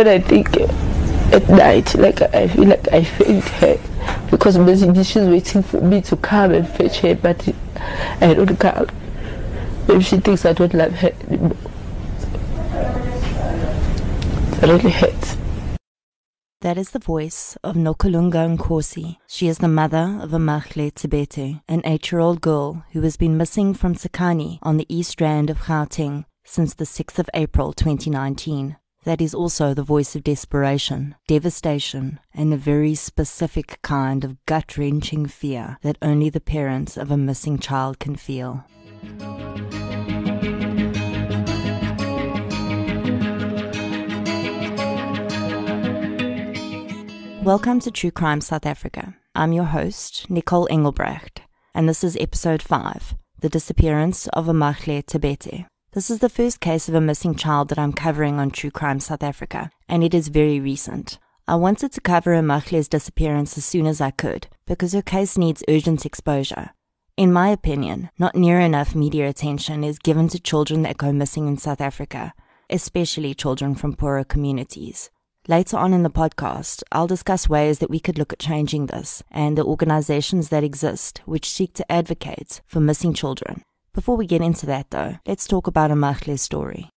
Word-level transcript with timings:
But 0.00 0.08
I 0.08 0.18
think 0.18 0.58
at 0.58 1.46
night, 1.50 1.94
like 1.96 2.22
I 2.22 2.48
feel 2.48 2.64
like 2.64 2.90
I 2.90 3.04
failed 3.04 3.44
her 3.44 3.78
because 4.30 4.56
basically 4.56 5.04
she's 5.04 5.28
waiting 5.28 5.62
for 5.62 5.78
me 5.82 6.00
to 6.00 6.16
come 6.16 6.52
and 6.52 6.66
fetch 6.66 7.00
her, 7.00 7.14
but 7.16 7.46
I 8.22 8.32
don't 8.32 8.58
come. 8.58 8.86
Maybe 9.86 10.02
she 10.02 10.16
thinks 10.16 10.46
I 10.46 10.54
don't 10.54 10.72
love 10.72 10.92
her 10.92 11.12
anymore. 11.28 11.54
It 14.62 14.62
really 14.62 14.90
hurts. 14.90 15.36
That 16.62 16.78
is 16.78 16.92
the 16.92 16.98
voice 16.98 17.58
of 17.62 17.76
Nokulunga 17.76 18.56
Nkosi. 18.56 19.18
She 19.26 19.48
is 19.48 19.58
the 19.58 19.68
mother 19.68 20.18
of 20.22 20.30
Amahle 20.30 20.94
Thabethe, 20.94 21.60
an 21.68 21.82
eight-year-old 21.84 22.40
girl 22.40 22.86
who 22.92 23.02
has 23.02 23.18
been 23.18 23.36
missing 23.36 23.74
from 23.74 23.94
Tsakane 23.94 24.60
on 24.62 24.78
the 24.78 24.86
east 24.88 25.20
rand 25.20 25.50
of 25.50 25.58
Gauteng 25.58 26.24
since 26.42 26.72
the 26.72 26.86
6th 26.86 27.18
of 27.18 27.28
April 27.34 27.74
2019. 27.74 28.76
That 29.04 29.22
is 29.22 29.34
also 29.34 29.72
the 29.72 29.82
voice 29.82 30.14
of 30.14 30.22
desperation, 30.22 31.14
devastation, 31.26 32.20
and 32.34 32.52
a 32.52 32.58
very 32.58 32.94
specific 32.94 33.78
kind 33.80 34.24
of 34.24 34.36
gut 34.44 34.76
wrenching 34.76 35.24
fear 35.24 35.78
that 35.80 35.96
only 36.02 36.28
the 36.28 36.38
parents 36.38 36.98
of 36.98 37.10
a 37.10 37.16
missing 37.16 37.58
child 37.58 37.98
can 37.98 38.14
feel. 38.14 38.62
Welcome 47.42 47.80
to 47.80 47.90
True 47.90 48.10
Crime 48.10 48.42
South 48.42 48.66
Africa. 48.66 49.16
I'm 49.34 49.54
your 49.54 49.64
host, 49.64 50.28
Nicole 50.28 50.68
Engelbrecht, 50.70 51.40
and 51.74 51.88
this 51.88 52.04
is 52.04 52.18
episode 52.20 52.60
5 52.60 53.14
The 53.40 53.48
Disappearance 53.48 54.28
of 54.34 54.44
Amahle 54.44 55.02
Thabethe. 55.02 55.69
This 55.92 56.08
is 56.08 56.20
the 56.20 56.28
first 56.28 56.60
case 56.60 56.88
of 56.88 56.94
a 56.94 57.00
missing 57.00 57.34
child 57.34 57.68
that 57.68 57.78
I'm 57.78 57.92
covering 57.92 58.38
on 58.38 58.52
True 58.52 58.70
Crime 58.70 59.00
South 59.00 59.24
Africa, 59.24 59.72
and 59.88 60.04
it 60.04 60.14
is 60.14 60.28
very 60.28 60.60
recent. 60.60 61.18
I 61.48 61.56
wanted 61.56 61.90
to 61.90 62.00
cover 62.00 62.30
Amahle's 62.32 62.86
disappearance 62.86 63.58
as 63.58 63.64
soon 63.64 63.88
as 63.88 64.00
I 64.00 64.12
could, 64.12 64.46
because 64.66 64.92
her 64.92 65.02
case 65.02 65.36
needs 65.36 65.64
urgent 65.68 66.06
exposure. 66.06 66.70
In 67.16 67.32
my 67.32 67.48
opinion, 67.48 68.08
not 68.20 68.36
near 68.36 68.60
enough 68.60 68.94
media 68.94 69.28
attention 69.28 69.82
is 69.82 69.98
given 69.98 70.28
to 70.28 70.38
children 70.38 70.82
that 70.82 70.96
go 70.96 71.12
missing 71.12 71.48
in 71.48 71.56
South 71.56 71.80
Africa, 71.80 72.34
especially 72.70 73.34
children 73.34 73.74
from 73.74 73.96
poorer 73.96 74.22
communities. 74.22 75.10
Later 75.48 75.76
on 75.76 75.92
in 75.92 76.04
the 76.04 76.08
podcast, 76.08 76.84
I'll 76.92 77.08
discuss 77.08 77.48
ways 77.48 77.80
that 77.80 77.90
we 77.90 77.98
could 77.98 78.16
look 78.16 78.32
at 78.32 78.38
changing 78.38 78.86
this 78.86 79.24
and 79.28 79.58
the 79.58 79.64
organizations 79.64 80.50
that 80.50 80.62
exist 80.62 81.20
which 81.24 81.50
seek 81.50 81.74
to 81.74 81.90
advocate 81.90 82.60
for 82.68 82.78
missing 82.78 83.12
children. 83.12 83.64
Before 83.92 84.16
we 84.16 84.26
get 84.26 84.40
into 84.40 84.66
that 84.66 84.90
though, 84.90 85.16
let's 85.26 85.48
talk 85.48 85.66
about 85.66 85.90
Amahle's 85.90 86.40
story. 86.40 86.90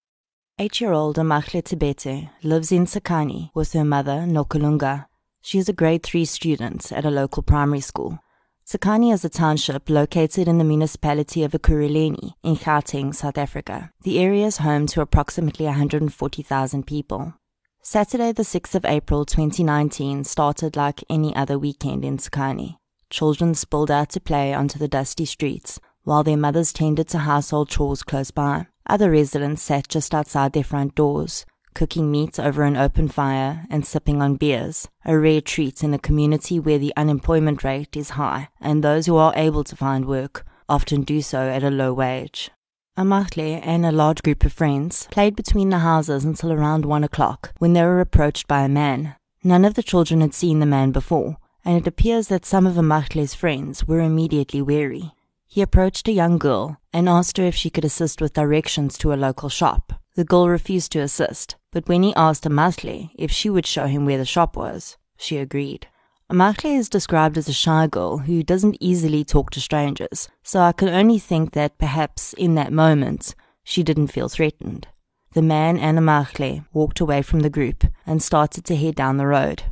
Eight-year-old 0.59 1.15
Amahle 1.15 1.63
Thabethe 1.63 2.29
lives 2.43 2.71
in 2.71 2.85
Tsakane 2.85 3.49
with 3.53 3.71
her 3.71 3.85
mother, 3.85 4.25
Nokulunga. 4.27 5.05
She 5.41 5.57
is 5.57 5.69
a 5.69 5.73
grade 5.73 6.03
3 6.03 6.25
student 6.25 6.91
at 6.91 7.05
a 7.05 7.09
local 7.09 7.43
primary 7.43 7.79
school. 7.79 8.19
Tsakane 8.67 9.13
is 9.13 9.23
a 9.23 9.29
township 9.29 9.89
located 9.89 10.49
in 10.49 10.57
the 10.57 10.65
municipality 10.65 11.43
of 11.43 11.53
Ekurhuleni 11.53 12.33
in 12.43 12.57
Gauteng, 12.57 13.15
South 13.15 13.37
Africa. 13.37 13.91
The 14.03 14.19
area 14.19 14.45
is 14.45 14.57
home 14.57 14.85
to 14.87 15.01
approximately 15.01 15.65
140,000 15.67 16.85
people. 16.85 17.33
Saturday, 17.81 18.33
the 18.33 18.43
6th 18.43 18.75
of 18.75 18.85
April 18.85 19.25
2019, 19.25 20.25
started 20.25 20.75
like 20.75 21.05
any 21.09 21.33
other 21.35 21.57
weekend 21.57 22.03
in 22.03 22.17
Tsakane. 22.17 22.75
Children 23.09 23.55
spilled 23.55 23.91
out 23.91 24.09
to 24.09 24.19
play 24.19 24.53
onto 24.53 24.77
the 24.77 24.87
dusty 24.87 25.25
streets, 25.25 25.79
while 26.03 26.23
their 26.23 26.37
mothers 26.37 26.73
tended 26.73 27.07
to 27.09 27.19
household 27.19 27.69
chores 27.69 28.03
close 28.03 28.31
by. 28.31 28.67
Other 28.87 29.11
residents 29.11 29.61
sat 29.61 29.87
just 29.87 30.13
outside 30.13 30.53
their 30.53 30.63
front 30.63 30.95
doors, 30.95 31.45
cooking 31.73 32.11
meat 32.11 32.39
over 32.39 32.63
an 32.63 32.75
open 32.75 33.07
fire 33.07 33.65
and 33.69 33.85
sipping 33.85 34.21
on 34.21 34.35
beers, 34.35 34.87
a 35.05 35.17
rare 35.17 35.41
treat 35.41 35.83
in 35.83 35.93
a 35.93 35.99
community 35.99 36.59
where 36.59 36.79
the 36.79 36.93
unemployment 36.97 37.63
rate 37.63 37.95
is 37.95 38.11
high, 38.11 38.49
and 38.59 38.83
those 38.83 39.05
who 39.05 39.15
are 39.15 39.33
able 39.35 39.63
to 39.63 39.75
find 39.75 40.05
work 40.05 40.45
often 40.67 41.01
do 41.03 41.21
so 41.21 41.49
at 41.49 41.63
a 41.63 41.69
low 41.69 41.93
wage. 41.93 42.49
Amahle 42.97 43.61
and 43.63 43.85
a 43.85 43.91
large 43.91 44.21
group 44.21 44.43
of 44.43 44.51
friends 44.51 45.07
played 45.11 45.35
between 45.35 45.69
the 45.69 45.79
houses 45.79 46.25
until 46.25 46.51
around 46.51 46.85
one 46.85 47.03
o'clock 47.03 47.53
when 47.57 47.73
they 47.73 47.83
were 47.83 48.01
approached 48.01 48.47
by 48.47 48.63
a 48.63 48.69
man. 48.69 49.15
None 49.43 49.63
of 49.63 49.75
the 49.75 49.83
children 49.83 50.21
had 50.21 50.33
seen 50.33 50.59
the 50.59 50.65
man 50.65 50.91
before, 50.91 51.37
and 51.63 51.77
it 51.77 51.87
appears 51.87 52.27
that 52.27 52.45
some 52.45 52.67
of 52.67 52.75
Amahle's 52.75 53.33
friends 53.33 53.87
were 53.87 54.01
immediately 54.01 54.61
wary. 54.61 55.13
He 55.53 55.61
approached 55.61 56.07
a 56.07 56.13
young 56.13 56.37
girl 56.37 56.77
and 56.93 57.09
asked 57.09 57.35
her 57.35 57.43
if 57.43 57.55
she 57.55 57.69
could 57.69 57.83
assist 57.83 58.21
with 58.21 58.31
directions 58.31 58.97
to 58.99 59.11
a 59.11 59.15
local 59.15 59.49
shop. 59.49 59.91
The 60.15 60.23
girl 60.23 60.47
refused 60.47 60.93
to 60.93 60.99
assist, 60.99 61.57
but 61.73 61.89
when 61.89 62.03
he 62.03 62.15
asked 62.15 62.45
Amahle 62.45 63.09
if 63.15 63.31
she 63.31 63.49
would 63.49 63.65
show 63.65 63.85
him 63.85 64.05
where 64.05 64.17
the 64.17 64.23
shop 64.23 64.55
was, 64.55 64.95
she 65.17 65.35
agreed. 65.35 65.87
Amahle 66.31 66.77
is 66.77 66.87
described 66.87 67.37
as 67.37 67.49
a 67.49 67.53
shy 67.53 67.85
girl 67.85 68.19
who 68.19 68.43
doesn't 68.43 68.77
easily 68.79 69.25
talk 69.25 69.51
to 69.51 69.59
strangers, 69.59 70.29
so 70.41 70.61
I 70.61 70.71
can 70.71 70.87
only 70.87 71.19
think 71.19 71.51
that 71.51 71.77
perhaps 71.77 72.31
in 72.31 72.55
that 72.55 72.71
moment 72.71 73.35
she 73.65 73.83
didn't 73.83 74.07
feel 74.07 74.29
threatened. 74.29 74.87
The 75.33 75.41
man 75.41 75.77
and 75.77 75.97
Amahle 75.97 76.63
walked 76.71 77.01
away 77.01 77.23
from 77.23 77.41
the 77.41 77.49
group 77.49 77.83
and 78.05 78.23
started 78.23 78.63
to 78.63 78.77
head 78.77 78.95
down 78.95 79.17
the 79.17 79.27
road. 79.27 79.63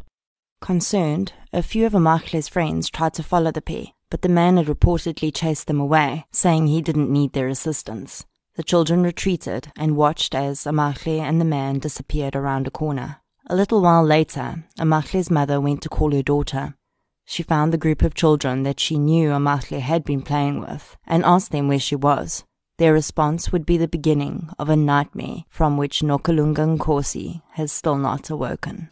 Concerned, 0.60 1.32
a 1.54 1.64
few 1.64 1.86
of 1.86 1.94
Amahle's 1.94 2.50
friends 2.50 2.90
tried 2.90 3.14
to 3.14 3.24
follow 3.24 3.52
the 3.52 3.62
pair, 3.62 3.86
but 4.10 4.22
the 4.22 4.30
man 4.30 4.58
had 4.58 4.68
reportedly 4.68 5.34
chased 5.34 5.68
them 5.68 5.80
away, 5.80 6.26
saying 6.32 6.68
he 6.68 6.82
didn't 6.82 7.12
need 7.12 7.34
their 7.34 7.48
assistance. 7.48 8.26
The 8.56 8.64
children 8.64 9.04
retreated 9.04 9.72
and 9.78 9.96
watched 9.96 10.36
as 10.36 10.66
Amahle 10.66 11.22
and 11.22 11.40
the 11.40 11.46
man 11.46 11.80
disappeared 11.80 12.36
around 12.36 12.68
a 12.68 12.72
corner. 12.72 13.22
A 13.48 13.56
little 13.56 13.82
while 13.82 14.04
later, 14.04 14.66
Amahle's 14.78 15.32
mother 15.32 15.62
went 15.62 15.82
to 15.84 15.90
call 15.90 16.12
her 16.12 16.22
daughter. 16.22 16.76
She 17.26 17.44
found 17.44 17.72
the 17.72 17.78
group 17.78 18.02
of 18.02 18.16
children 18.16 18.64
that 18.64 18.80
she 18.80 18.98
knew 18.98 19.30
Amahle 19.30 19.80
had 19.80 20.04
been 20.04 20.22
playing 20.22 20.60
with 20.60 20.98
and 21.08 21.24
asked 21.24 21.52
them 21.52 21.68
where 21.68 21.80
she 21.80 21.96
was. 21.96 22.44
Their 22.80 22.94
response 22.94 23.52
would 23.52 23.66
be 23.66 23.78
the 23.78 23.88
beginning 23.88 24.50
of 24.58 24.70
a 24.70 24.76
nightmare 24.76 25.44
from 25.50 25.78
which 25.78 26.02
Nokulunga 26.02 26.78
Nkosi 26.78 27.42
has 27.52 27.72
still 27.72 27.98
not 27.98 28.30
awoken. 28.30 28.90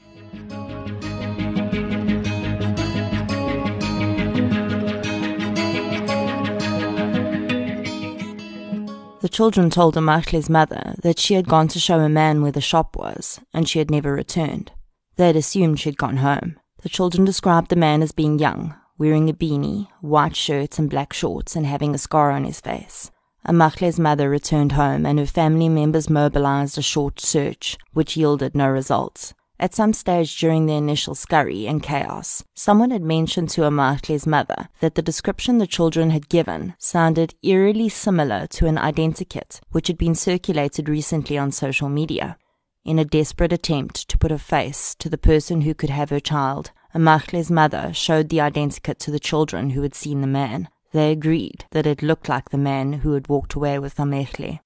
The 9.19 9.29
children 9.29 9.71
told 9.71 9.97
Amahle's 9.97 10.47
mother 10.47 10.93
that 11.01 11.17
she 11.17 11.33
had 11.33 11.49
gone 11.49 11.67
to 11.69 11.79
show 11.79 12.01
a 12.01 12.09
man 12.09 12.43
where 12.43 12.51
the 12.51 12.61
shop 12.61 12.95
was, 12.95 13.39
and 13.51 13.67
she 13.67 13.79
had 13.79 13.89
never 13.89 14.13
returned. 14.13 14.71
They 15.15 15.27
had 15.27 15.35
assumed 15.35 15.79
she 15.79 15.89
had 15.89 15.97
gone 15.97 16.17
home. 16.17 16.59
The 16.83 16.89
children 16.89 17.25
described 17.25 17.69
the 17.69 17.75
man 17.75 18.03
as 18.03 18.11
being 18.11 18.37
young, 18.37 18.75
wearing 18.99 19.27
a 19.27 19.33
beanie, 19.33 19.87
white 20.01 20.35
shirt, 20.35 20.77
and 20.77 20.87
black 20.87 21.13
shorts, 21.13 21.55
and 21.55 21.65
having 21.65 21.95
a 21.95 21.97
scar 21.97 22.29
on 22.29 22.43
his 22.43 22.61
face. 22.61 23.09
Amahle's 23.47 23.99
mother 23.99 24.29
returned 24.29 24.73
home, 24.73 25.03
and 25.03 25.17
her 25.17 25.25
family 25.25 25.67
members 25.67 26.11
mobilized 26.11 26.77
a 26.77 26.83
short 26.83 27.19
search, 27.19 27.75
which 27.93 28.17
yielded 28.17 28.53
no 28.53 28.67
results. 28.67 29.33
At 29.59 29.73
some 29.73 29.91
stage 29.93 30.39
during 30.39 30.67
the 30.67 30.75
initial 30.75 31.15
scurry 31.15 31.65
and 31.65 31.81
chaos, 31.81 32.43
someone 32.53 32.91
had 32.91 33.01
mentioned 33.01 33.49
to 33.51 33.61
Amahle's 33.61 34.27
mother 34.27 34.69
that 34.81 34.93
the 34.93 35.01
description 35.01 35.57
the 35.57 35.65
children 35.65 36.11
had 36.11 36.29
given 36.29 36.75
sounded 36.77 37.33
eerily 37.41 37.89
similar 37.89 38.45
to 38.51 38.67
an 38.67 38.77
identikit 38.77 39.59
which 39.71 39.87
had 39.87 39.97
been 39.97 40.13
circulated 40.13 40.87
recently 40.87 41.39
on 41.39 41.51
social 41.51 41.89
media. 41.89 42.37
In 42.85 42.99
a 42.99 43.05
desperate 43.05 43.51
attempt 43.51 44.07
to 44.09 44.17
put 44.17 44.31
a 44.31 44.37
face 44.37 44.93
to 44.99 45.09
the 45.09 45.17
person 45.17 45.61
who 45.61 45.73
could 45.73 45.89
have 45.89 46.11
her 46.11 46.19
child, 46.19 46.69
Amahle's 46.93 47.49
mother 47.49 47.91
showed 47.93 48.29
the 48.29 48.37
identikit 48.37 48.99
to 48.99 49.11
the 49.11 49.19
children 49.19 49.71
who 49.71 49.81
had 49.81 49.95
seen 49.95 50.21
the 50.21 50.27
man. 50.27 50.69
They 50.93 51.11
agreed 51.11 51.65
that 51.71 51.87
it 51.87 52.03
looked 52.03 52.29
like 52.29 52.49
the 52.49 52.57
man 52.59 52.93
who 52.93 53.13
had 53.13 53.27
walked 53.27 53.55
away 53.55 53.79
with 53.79 53.97
Amahle. 53.97 54.59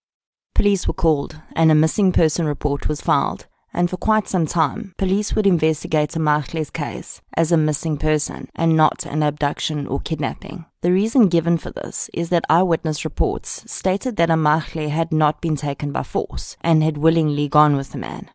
Police 0.54 0.86
were 0.86 0.94
called, 0.94 1.38
and 1.56 1.72
a 1.72 1.76
missing 1.76 2.12
person 2.12 2.46
report 2.46 2.90
was 2.90 3.00
filed 3.00 3.48
and 3.74 3.90
for 3.90 3.98
quite 3.98 4.28
some 4.28 4.46
time, 4.46 4.94
police 4.98 5.36
would 5.36 5.48
investigate 5.48 6.12
Amahle's 6.12 6.70
case 6.70 7.22
as 7.36 7.52
a 7.52 7.58
missing 7.58 7.98
person 7.98 8.50
and 8.56 8.76
not 8.76 9.06
an 9.06 9.24
abduction 9.24 9.88
or 9.88 10.00
kidnapping. 10.00 10.66
The 10.82 10.92
reason 10.92 11.28
given 11.28 11.58
for 11.58 11.72
this 11.72 12.10
is 12.14 12.30
that 12.30 12.46
eyewitness 12.50 13.06
reports 13.06 13.64
stated 13.72 14.16
that 14.18 14.30
Amahle 14.30 14.90
had 14.90 15.12
not 15.12 15.42
been 15.42 15.56
taken 15.56 15.92
by 15.92 16.04
force 16.04 16.58
and 16.62 16.84
had 16.84 16.98
willingly 16.98 17.48
gone 17.48 17.76
with 17.76 17.92
the 17.92 17.98
man. 17.98 18.30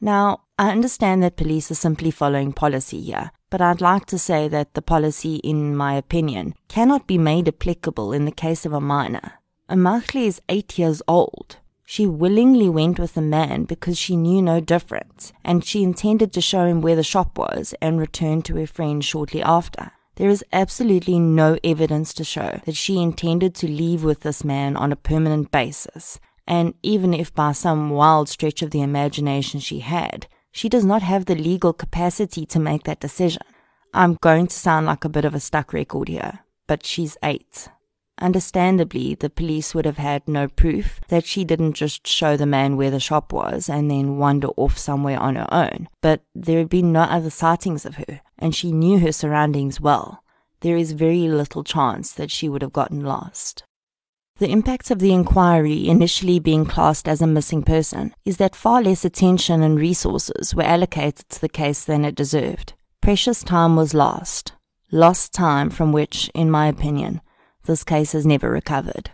Now, 0.00 0.40
I 0.58 0.70
understand 0.70 1.22
that 1.22 1.36
police 1.36 1.70
are 1.70 1.76
simply 1.76 2.10
following 2.10 2.52
policy 2.52 3.00
here, 3.00 3.30
but 3.50 3.60
I'd 3.60 3.80
like 3.80 4.06
to 4.06 4.18
say 4.18 4.48
that 4.48 4.74
the 4.74 4.82
policy, 4.82 5.36
in 5.36 5.76
my 5.76 5.94
opinion, 5.94 6.54
cannot 6.68 7.06
be 7.06 7.18
made 7.18 7.48
applicable 7.48 8.12
in 8.12 8.24
the 8.24 8.32
case 8.32 8.66
of 8.66 8.72
a 8.72 8.80
minor. 8.80 9.34
Amahle 9.70 10.26
is 10.26 10.42
eight 10.48 10.78
years 10.78 11.02
old. 11.06 11.58
She 11.94 12.06
willingly 12.06 12.70
went 12.70 12.98
with 12.98 13.12
the 13.12 13.20
man 13.20 13.64
because 13.64 13.98
she 13.98 14.16
knew 14.16 14.40
no 14.40 14.60
difference, 14.60 15.34
and 15.44 15.62
she 15.62 15.82
intended 15.82 16.32
to 16.32 16.40
show 16.40 16.64
him 16.64 16.80
where 16.80 16.96
the 16.96 17.02
shop 17.02 17.36
was 17.36 17.74
and 17.82 18.00
return 18.00 18.40
to 18.44 18.56
her 18.56 18.66
friend 18.66 19.04
shortly 19.04 19.42
after. 19.42 19.90
There 20.14 20.30
is 20.30 20.42
absolutely 20.54 21.18
no 21.18 21.58
evidence 21.62 22.14
to 22.14 22.24
show 22.24 22.62
that 22.64 22.76
she 22.76 23.02
intended 23.02 23.54
to 23.56 23.68
leave 23.68 24.04
with 24.04 24.20
this 24.20 24.42
man 24.42 24.74
on 24.74 24.90
a 24.90 24.96
permanent 24.96 25.50
basis, 25.50 26.18
and 26.46 26.72
even 26.82 27.12
if 27.12 27.34
by 27.34 27.52
some 27.52 27.90
wild 27.90 28.30
stretch 28.30 28.62
of 28.62 28.70
the 28.70 28.80
imagination 28.80 29.60
she 29.60 29.80
had, 29.80 30.28
She 30.50 30.68
does 30.68 30.84
not 30.84 31.02
have 31.02 31.24
the 31.24 31.34
legal 31.34 31.72
capacity 31.72 32.44
to 32.46 32.58
make 32.58 32.84
that 32.84 33.00
decision. 33.00 33.42
I'm 33.94 34.14
going 34.14 34.46
to 34.46 34.56
sound 34.56 34.86
like 34.86 35.04
a 35.04 35.10
bit 35.10 35.26
of 35.26 35.34
a 35.34 35.40
stuck 35.40 35.72
record 35.72 36.08
here, 36.08 36.40
but 36.66 36.86
she's 36.86 37.16
eight. 37.22 37.68
Understandably, 38.22 39.16
the 39.16 39.28
police 39.28 39.74
would 39.74 39.84
have 39.84 39.96
had 39.96 40.28
no 40.28 40.46
proof 40.46 41.00
that 41.08 41.26
she 41.26 41.42
didn't 41.42 41.72
just 41.72 42.06
show 42.06 42.36
the 42.36 42.46
man 42.46 42.76
where 42.76 42.90
the 42.90 43.00
shop 43.00 43.32
was 43.32 43.68
and 43.68 43.90
then 43.90 44.16
wander 44.16 44.46
off 44.56 44.78
somewhere 44.78 45.18
on 45.18 45.34
her 45.34 45.52
own, 45.52 45.88
but 46.00 46.22
there 46.32 46.58
had 46.58 46.68
been 46.68 46.92
no 46.92 47.00
other 47.00 47.30
sightings 47.30 47.84
of 47.84 47.96
her, 47.96 48.20
and 48.38 48.54
she 48.54 48.70
knew 48.70 49.00
her 49.00 49.10
surroundings 49.10 49.80
well. 49.80 50.22
There 50.60 50.76
is 50.76 50.92
very 50.92 51.26
little 51.26 51.64
chance 51.64 52.12
that 52.12 52.30
she 52.30 52.48
would 52.48 52.62
have 52.62 52.72
gotten 52.72 53.04
lost. 53.04 53.64
The 54.38 54.50
impact 54.50 54.92
of 54.92 55.00
the 55.00 55.12
inquiry 55.12 55.88
initially 55.88 56.38
being 56.38 56.64
classed 56.64 57.08
as 57.08 57.22
a 57.22 57.26
missing 57.26 57.64
person 57.64 58.14
is 58.24 58.36
that 58.36 58.54
far 58.54 58.80
less 58.82 59.04
attention 59.04 59.64
and 59.64 59.76
resources 59.76 60.54
were 60.54 60.62
allocated 60.62 61.28
to 61.30 61.40
the 61.40 61.48
case 61.48 61.84
than 61.84 62.04
it 62.04 62.14
deserved. 62.14 62.74
Precious 63.00 63.42
time 63.42 63.74
was 63.74 63.94
lost, 63.94 64.52
lost 64.92 65.32
time 65.32 65.70
from 65.70 65.90
which, 65.90 66.30
in 66.36 66.52
my 66.52 66.68
opinion, 66.68 67.20
this 67.64 67.84
case 67.84 68.12
has 68.12 68.26
never 68.26 68.50
recovered. 68.50 69.10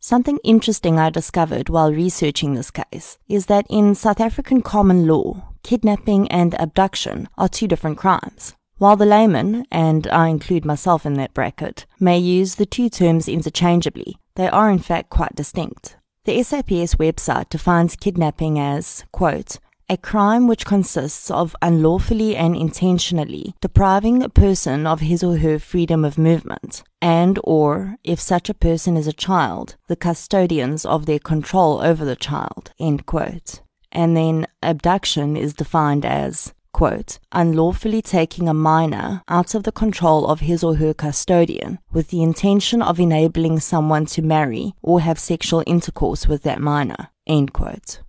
Something 0.00 0.38
interesting 0.42 0.98
I 0.98 1.10
discovered 1.10 1.68
while 1.68 1.92
researching 1.92 2.54
this 2.54 2.70
case 2.72 3.18
is 3.28 3.46
that 3.46 3.66
in 3.70 3.94
South 3.94 4.20
African 4.20 4.60
common 4.60 5.06
law, 5.06 5.54
kidnapping 5.62 6.26
and 6.30 6.54
abduction 6.60 7.28
are 7.38 7.48
two 7.48 7.68
different 7.68 7.98
crimes. 7.98 8.54
While 8.78 8.96
the 8.96 9.06
layman, 9.06 9.64
and 9.70 10.08
I 10.08 10.26
include 10.26 10.64
myself 10.64 11.06
in 11.06 11.14
that 11.14 11.34
bracket, 11.34 11.86
may 12.00 12.18
use 12.18 12.56
the 12.56 12.66
two 12.66 12.88
terms 12.88 13.28
interchangeably, 13.28 14.16
they 14.34 14.48
are 14.48 14.70
in 14.70 14.80
fact 14.80 15.08
quite 15.08 15.36
distinct. 15.36 15.96
The 16.24 16.42
SAPS 16.42 16.96
website 16.96 17.48
defines 17.48 17.94
kidnapping 17.94 18.58
as, 18.58 19.04
quote, 19.12 19.58
a 19.92 19.96
crime 19.98 20.48
which 20.48 20.64
consists 20.64 21.30
of 21.30 21.54
unlawfully 21.60 22.34
and 22.34 22.56
intentionally 22.56 23.54
depriving 23.60 24.22
a 24.22 24.28
person 24.30 24.86
of 24.86 25.00
his 25.00 25.22
or 25.22 25.36
her 25.36 25.58
freedom 25.58 26.02
of 26.02 26.16
movement 26.16 26.82
and 27.02 27.38
or 27.44 27.96
if 28.02 28.18
such 28.18 28.48
a 28.48 28.54
person 28.54 28.96
is 28.96 29.06
a 29.06 29.12
child 29.12 29.76
the 29.88 29.96
custodians 30.06 30.86
of 30.86 31.04
their 31.04 31.18
control 31.18 31.82
over 31.82 32.06
the 32.06 32.16
child 32.16 32.72
and 32.80 34.16
then 34.16 34.46
abduction 34.62 35.36
is 35.36 35.52
defined 35.52 36.06
as 36.06 36.54
quote, 36.72 37.18
unlawfully 37.32 38.00
taking 38.00 38.48
a 38.48 38.54
minor 38.54 39.22
out 39.28 39.54
of 39.54 39.64
the 39.64 39.72
control 39.72 40.26
of 40.26 40.40
his 40.40 40.64
or 40.64 40.76
her 40.76 40.94
custodian 40.94 41.78
with 41.92 42.08
the 42.08 42.22
intention 42.22 42.80
of 42.80 42.98
enabling 42.98 43.60
someone 43.60 44.06
to 44.06 44.22
marry 44.22 44.72
or 44.80 45.02
have 45.02 45.18
sexual 45.18 45.62
intercourse 45.66 46.26
with 46.26 46.42
that 46.44 46.58
minor, 46.58 47.08
end 47.26 47.52
quote. 47.52 48.00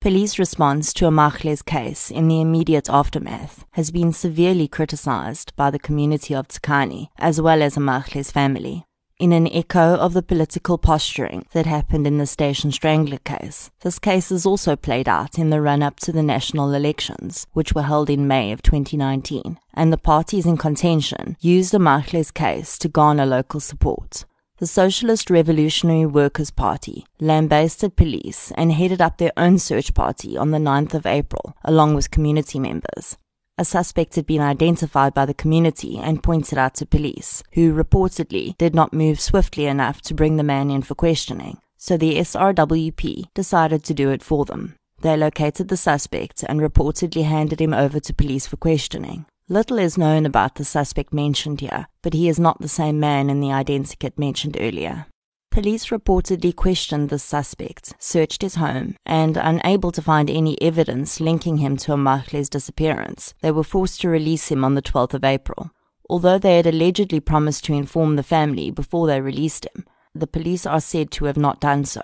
Police 0.00 0.38
response 0.38 0.92
to 0.92 1.06
Amahle's 1.06 1.60
case 1.60 2.08
in 2.08 2.28
the 2.28 2.40
immediate 2.40 2.88
aftermath 2.88 3.64
has 3.72 3.90
been 3.90 4.12
severely 4.12 4.68
criticized 4.68 5.56
by 5.56 5.72
the 5.72 5.78
community 5.80 6.36
of 6.36 6.46
Tsakane 6.46 7.08
as 7.18 7.40
well 7.40 7.62
as 7.62 7.76
Amahle's 7.76 8.30
family. 8.30 8.84
In 9.18 9.32
an 9.32 9.48
echo 9.48 9.96
of 9.96 10.14
the 10.14 10.22
political 10.22 10.78
posturing 10.78 11.46
that 11.52 11.66
happened 11.66 12.06
in 12.06 12.18
the 12.18 12.26
Station 12.26 12.70
Strangler 12.70 13.18
case, 13.18 13.72
this 13.80 13.98
case 13.98 14.30
is 14.30 14.46
also 14.46 14.76
played 14.76 15.08
out 15.08 15.36
in 15.36 15.50
the 15.50 15.60
run 15.60 15.82
up 15.82 15.98
to 16.00 16.12
the 16.12 16.22
national 16.22 16.74
elections, 16.74 17.48
which 17.52 17.72
were 17.72 17.82
held 17.82 18.08
in 18.08 18.28
May 18.28 18.52
of 18.52 18.62
2019, 18.62 19.58
and 19.74 19.92
the 19.92 19.98
parties 19.98 20.46
in 20.46 20.56
contention 20.56 21.36
used 21.40 21.74
Amahle's 21.74 22.30
case 22.30 22.78
to 22.78 22.88
garner 22.88 23.26
local 23.26 23.58
support. 23.58 24.24
The 24.60 24.66
Socialist 24.66 25.30
Revolutionary 25.30 26.04
Workers' 26.04 26.50
Party 26.50 27.06
lambasted 27.20 27.94
police 27.94 28.50
and 28.56 28.72
headed 28.72 29.00
up 29.00 29.16
their 29.18 29.30
own 29.36 29.60
search 29.60 29.94
party 29.94 30.36
on 30.36 30.50
the 30.50 30.58
9th 30.58 30.94
of 30.94 31.06
April, 31.06 31.54
along 31.64 31.94
with 31.94 32.10
community 32.10 32.58
members. 32.58 33.16
A 33.56 33.64
suspect 33.64 34.16
had 34.16 34.26
been 34.26 34.40
identified 34.40 35.14
by 35.14 35.26
the 35.26 35.32
community 35.32 35.96
and 35.96 36.24
pointed 36.24 36.58
out 36.58 36.74
to 36.74 36.86
police, 36.86 37.44
who 37.52 37.72
reportedly 37.72 38.58
did 38.58 38.74
not 38.74 38.92
move 38.92 39.20
swiftly 39.20 39.66
enough 39.66 40.02
to 40.02 40.12
bring 40.12 40.38
the 40.38 40.42
man 40.42 40.72
in 40.72 40.82
for 40.82 40.96
questioning. 40.96 41.58
So 41.76 41.96
the 41.96 42.16
SRWP 42.16 43.32
decided 43.34 43.84
to 43.84 43.94
do 43.94 44.10
it 44.10 44.24
for 44.24 44.44
them. 44.44 44.74
They 45.02 45.16
located 45.16 45.68
the 45.68 45.76
suspect 45.76 46.42
and 46.42 46.58
reportedly 46.58 47.22
handed 47.22 47.60
him 47.60 47.72
over 47.72 48.00
to 48.00 48.12
police 48.12 48.48
for 48.48 48.56
questioning. 48.56 49.26
Little 49.50 49.78
is 49.78 49.96
known 49.96 50.26
about 50.26 50.56
the 50.56 50.64
suspect 50.64 51.14
mentioned 51.14 51.62
here, 51.62 51.86
but 52.02 52.12
he 52.12 52.28
is 52.28 52.38
not 52.38 52.60
the 52.60 52.68
same 52.68 53.00
man 53.00 53.30
in 53.30 53.40
the 53.40 53.48
identikit 53.48 54.18
mentioned 54.18 54.58
earlier. 54.60 55.06
Police 55.50 55.86
reportedly 55.86 56.54
questioned 56.54 57.08
the 57.08 57.18
suspect, 57.18 57.94
searched 57.98 58.42
his 58.42 58.56
home, 58.56 58.96
and 59.06 59.38
unable 59.38 59.90
to 59.92 60.02
find 60.02 60.28
any 60.28 60.60
evidence 60.60 61.18
linking 61.18 61.56
him 61.56 61.78
to 61.78 61.92
Amahle's 61.92 62.50
disappearance, 62.50 63.32
they 63.40 63.50
were 63.50 63.64
forced 63.64 64.02
to 64.02 64.10
release 64.10 64.48
him 64.50 64.66
on 64.66 64.74
the 64.74 64.82
12th 64.82 65.14
of 65.14 65.24
April. 65.24 65.70
Although 66.10 66.38
they 66.38 66.58
had 66.58 66.66
allegedly 66.66 67.18
promised 67.18 67.64
to 67.64 67.72
inform 67.72 68.16
the 68.16 68.22
family 68.22 68.70
before 68.70 69.06
they 69.06 69.22
released 69.22 69.66
him, 69.74 69.86
the 70.14 70.26
police 70.26 70.66
are 70.66 70.80
said 70.80 71.10
to 71.12 71.24
have 71.24 71.38
not 71.38 71.58
done 71.58 71.86
so. 71.86 72.02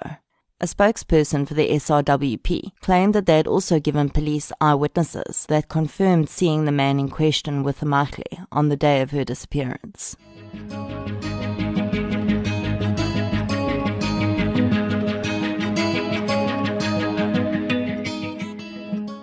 A 0.61 0.67
spokesperson 0.67 1.49
for 1.49 1.55
the 1.55 1.69
SRWP 1.69 2.71
claimed 2.81 3.15
that 3.15 3.27
they 3.27 3.37
had 3.37 3.49
also 3.49 3.81
given 3.81 4.09
police 4.09 4.53
eyewitnesses 4.61 5.47
that 5.49 5.69
confirmed 5.69 6.29
seeing 6.29 6.65
the 6.65 6.73
man 6.73 7.01
in 7.01 7.09
question 7.09 7.65
with 7.65 7.81
Amahle 7.81 8.47
on 8.53 8.69
the 8.69 8.77
day 8.77 9.03
of 9.03 9.11
her 9.11 9.25
disappearance. 9.25 10.17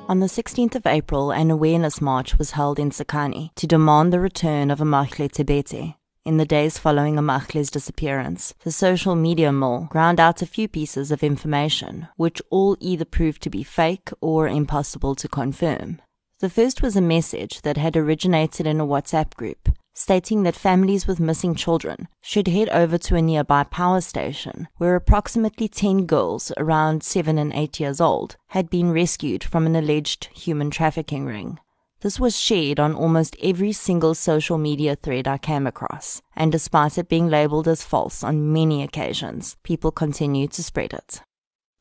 On 0.09 0.19
the 0.19 0.25
16th 0.25 0.75
of 0.75 0.85
April, 0.85 1.31
an 1.31 1.49
awareness 1.49 2.01
march 2.01 2.37
was 2.37 2.51
held 2.51 2.77
in 2.77 2.89
Tsakane 2.89 3.51
to 3.55 3.65
demand 3.65 4.11
the 4.11 4.19
return 4.19 4.69
of 4.69 4.79
Amahle 4.79 5.29
Thabethe, 5.31 5.95
in 6.23 6.37
the 6.37 6.45
days 6.45 6.77
following 6.77 7.15
Amahle's 7.15 7.71
disappearance, 7.71 8.53
the 8.63 8.71
social 8.71 9.15
media 9.15 9.51
mole 9.51 9.87
ground 9.89 10.19
out 10.19 10.41
a 10.41 10.45
few 10.45 10.67
pieces 10.67 11.11
of 11.11 11.23
information, 11.23 12.07
which 12.15 12.41
all 12.49 12.77
either 12.79 13.05
proved 13.05 13.41
to 13.43 13.49
be 13.49 13.63
fake 13.63 14.09
or 14.21 14.47
impossible 14.47 15.15
to 15.15 15.27
confirm. 15.27 16.01
The 16.39 16.49
first 16.49 16.81
was 16.81 16.95
a 16.95 17.01
message 17.01 17.61
that 17.61 17.77
had 17.77 17.97
originated 17.97 18.67
in 18.67 18.79
a 18.79 18.85
WhatsApp 18.85 19.35
group, 19.35 19.69
stating 19.93 20.43
that 20.43 20.55
families 20.55 21.07
with 21.07 21.19
missing 21.19 21.55
children 21.55 22.07
should 22.21 22.47
head 22.47 22.69
over 22.69 22.97
to 22.97 23.15
a 23.15 23.21
nearby 23.21 23.63
power 23.63 24.01
station 24.01 24.67
where 24.77 24.95
approximately 24.95 25.67
10 25.67 26.05
girls 26.05 26.51
around 26.57 27.03
7 27.03 27.37
and 27.37 27.53
8 27.53 27.79
years 27.79 27.99
old 27.99 28.37
had 28.47 28.69
been 28.69 28.91
rescued 28.91 29.43
from 29.43 29.65
an 29.65 29.75
alleged 29.75 30.29
human 30.33 30.69
trafficking 30.69 31.25
ring. 31.25 31.59
This 32.01 32.19
was 32.19 32.39
shared 32.39 32.79
on 32.79 32.95
almost 32.95 33.35
every 33.43 33.71
single 33.71 34.15
social 34.15 34.57
media 34.57 34.95
thread 34.95 35.27
I 35.27 35.37
came 35.37 35.67
across, 35.67 36.23
and 36.35 36.51
despite 36.51 36.97
it 36.97 37.07
being 37.07 37.29
labeled 37.29 37.67
as 37.67 37.83
false 37.83 38.23
on 38.23 38.51
many 38.51 38.81
occasions, 38.81 39.55
people 39.61 39.91
continued 39.91 40.51
to 40.53 40.63
spread 40.63 40.93
it. 40.93 41.21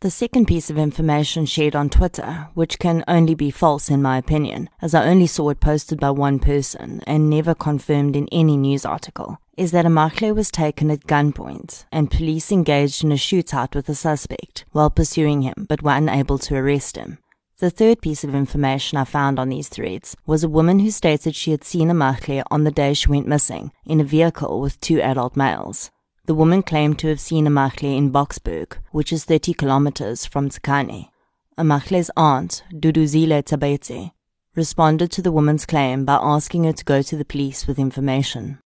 The 0.03 0.11
second 0.11 0.47
piece 0.47 0.69
of 0.69 0.77
information 0.77 1.47
shared 1.47 1.75
on 1.75 1.89
Twitter, 1.89 2.49
which 2.53 2.79
can 2.79 3.03
only 3.09 3.35
be 3.35 3.51
false 3.51 3.89
in 3.89 4.03
my 4.03 4.19
opinion, 4.19 4.69
as 4.83 4.95
I 4.95 5.07
only 5.07 5.27
saw 5.27 5.49
it 5.51 5.61
posted 5.61 5.99
by 5.99 6.11
one 6.11 6.39
person 6.39 7.03
and 7.07 7.31
never 7.31 7.55
confirmed 7.55 8.15
in 8.15 8.29
any 8.31 8.59
news 8.59 8.85
article, 8.85 9.39
is 9.57 9.73
that 9.73 9.87
Amahle 9.87 10.35
was 10.35 10.51
taken 10.51 10.91
at 10.91 11.07
gunpoint 11.07 11.87
and 11.91 12.11
police 12.11 12.53
engaged 12.53 13.05
in 13.05 13.13
a 13.13 13.17
shootout 13.17 13.75
with 13.75 13.87
the 13.87 13.95
suspect 13.95 14.67
while 14.73 14.91
pursuing 14.91 15.43
him 15.43 15.67
but 15.67 15.83
were 15.83 15.93
unable 15.93 16.37
to 16.39 16.57
arrest 16.57 16.97
him. 16.97 17.19
The 17.61 17.69
third 17.69 18.01
piece 18.01 18.25
of 18.25 18.35
information 18.35 18.97
I 18.97 19.05
found 19.05 19.39
on 19.39 19.51
these 19.51 19.69
threads 19.69 20.17
was 20.25 20.43
a 20.43 20.49
woman 20.49 20.79
who 20.79 20.91
stated 20.91 21.35
she 21.35 21.51
had 21.51 21.63
seen 21.63 21.91
Amahle 21.91 22.43
on 22.51 22.65
the 22.65 22.71
day 22.71 22.95
she 22.95 23.11
went 23.11 23.29
missing 23.29 23.71
in 23.85 24.01
a 24.01 24.05
vehicle 24.05 24.63
with 24.63 24.81
two 24.81 24.99
adult 25.03 25.37
males. 25.37 25.91
The 26.25 26.35
woman 26.35 26.63
claimed 26.63 26.99
to 27.01 27.09
have 27.09 27.21
seen 27.21 27.47
Amahle 27.47 27.99
in 27.99 28.11
Boksburg, 28.11 28.79
which 28.93 29.13
is 29.13 29.27
30 29.27 29.53
kilometers 29.53 30.25
from 30.25 30.49
Tsakane. 30.49 31.11
Amahle's 31.59 32.11
aunt, 32.17 32.63
Duduzile 32.73 33.43
Thabethe, 33.43 34.13
responded 34.57 35.11
to 35.13 35.21
the 35.21 35.33
woman's 35.33 35.67
claim 35.67 36.07
by 36.07 36.19
asking 36.19 36.65
her 36.65 36.73
to 36.73 36.85
go 36.87 37.03
to 37.03 37.15
the 37.15 37.27
police 37.27 37.67
with 37.67 37.79
information. 37.79 38.59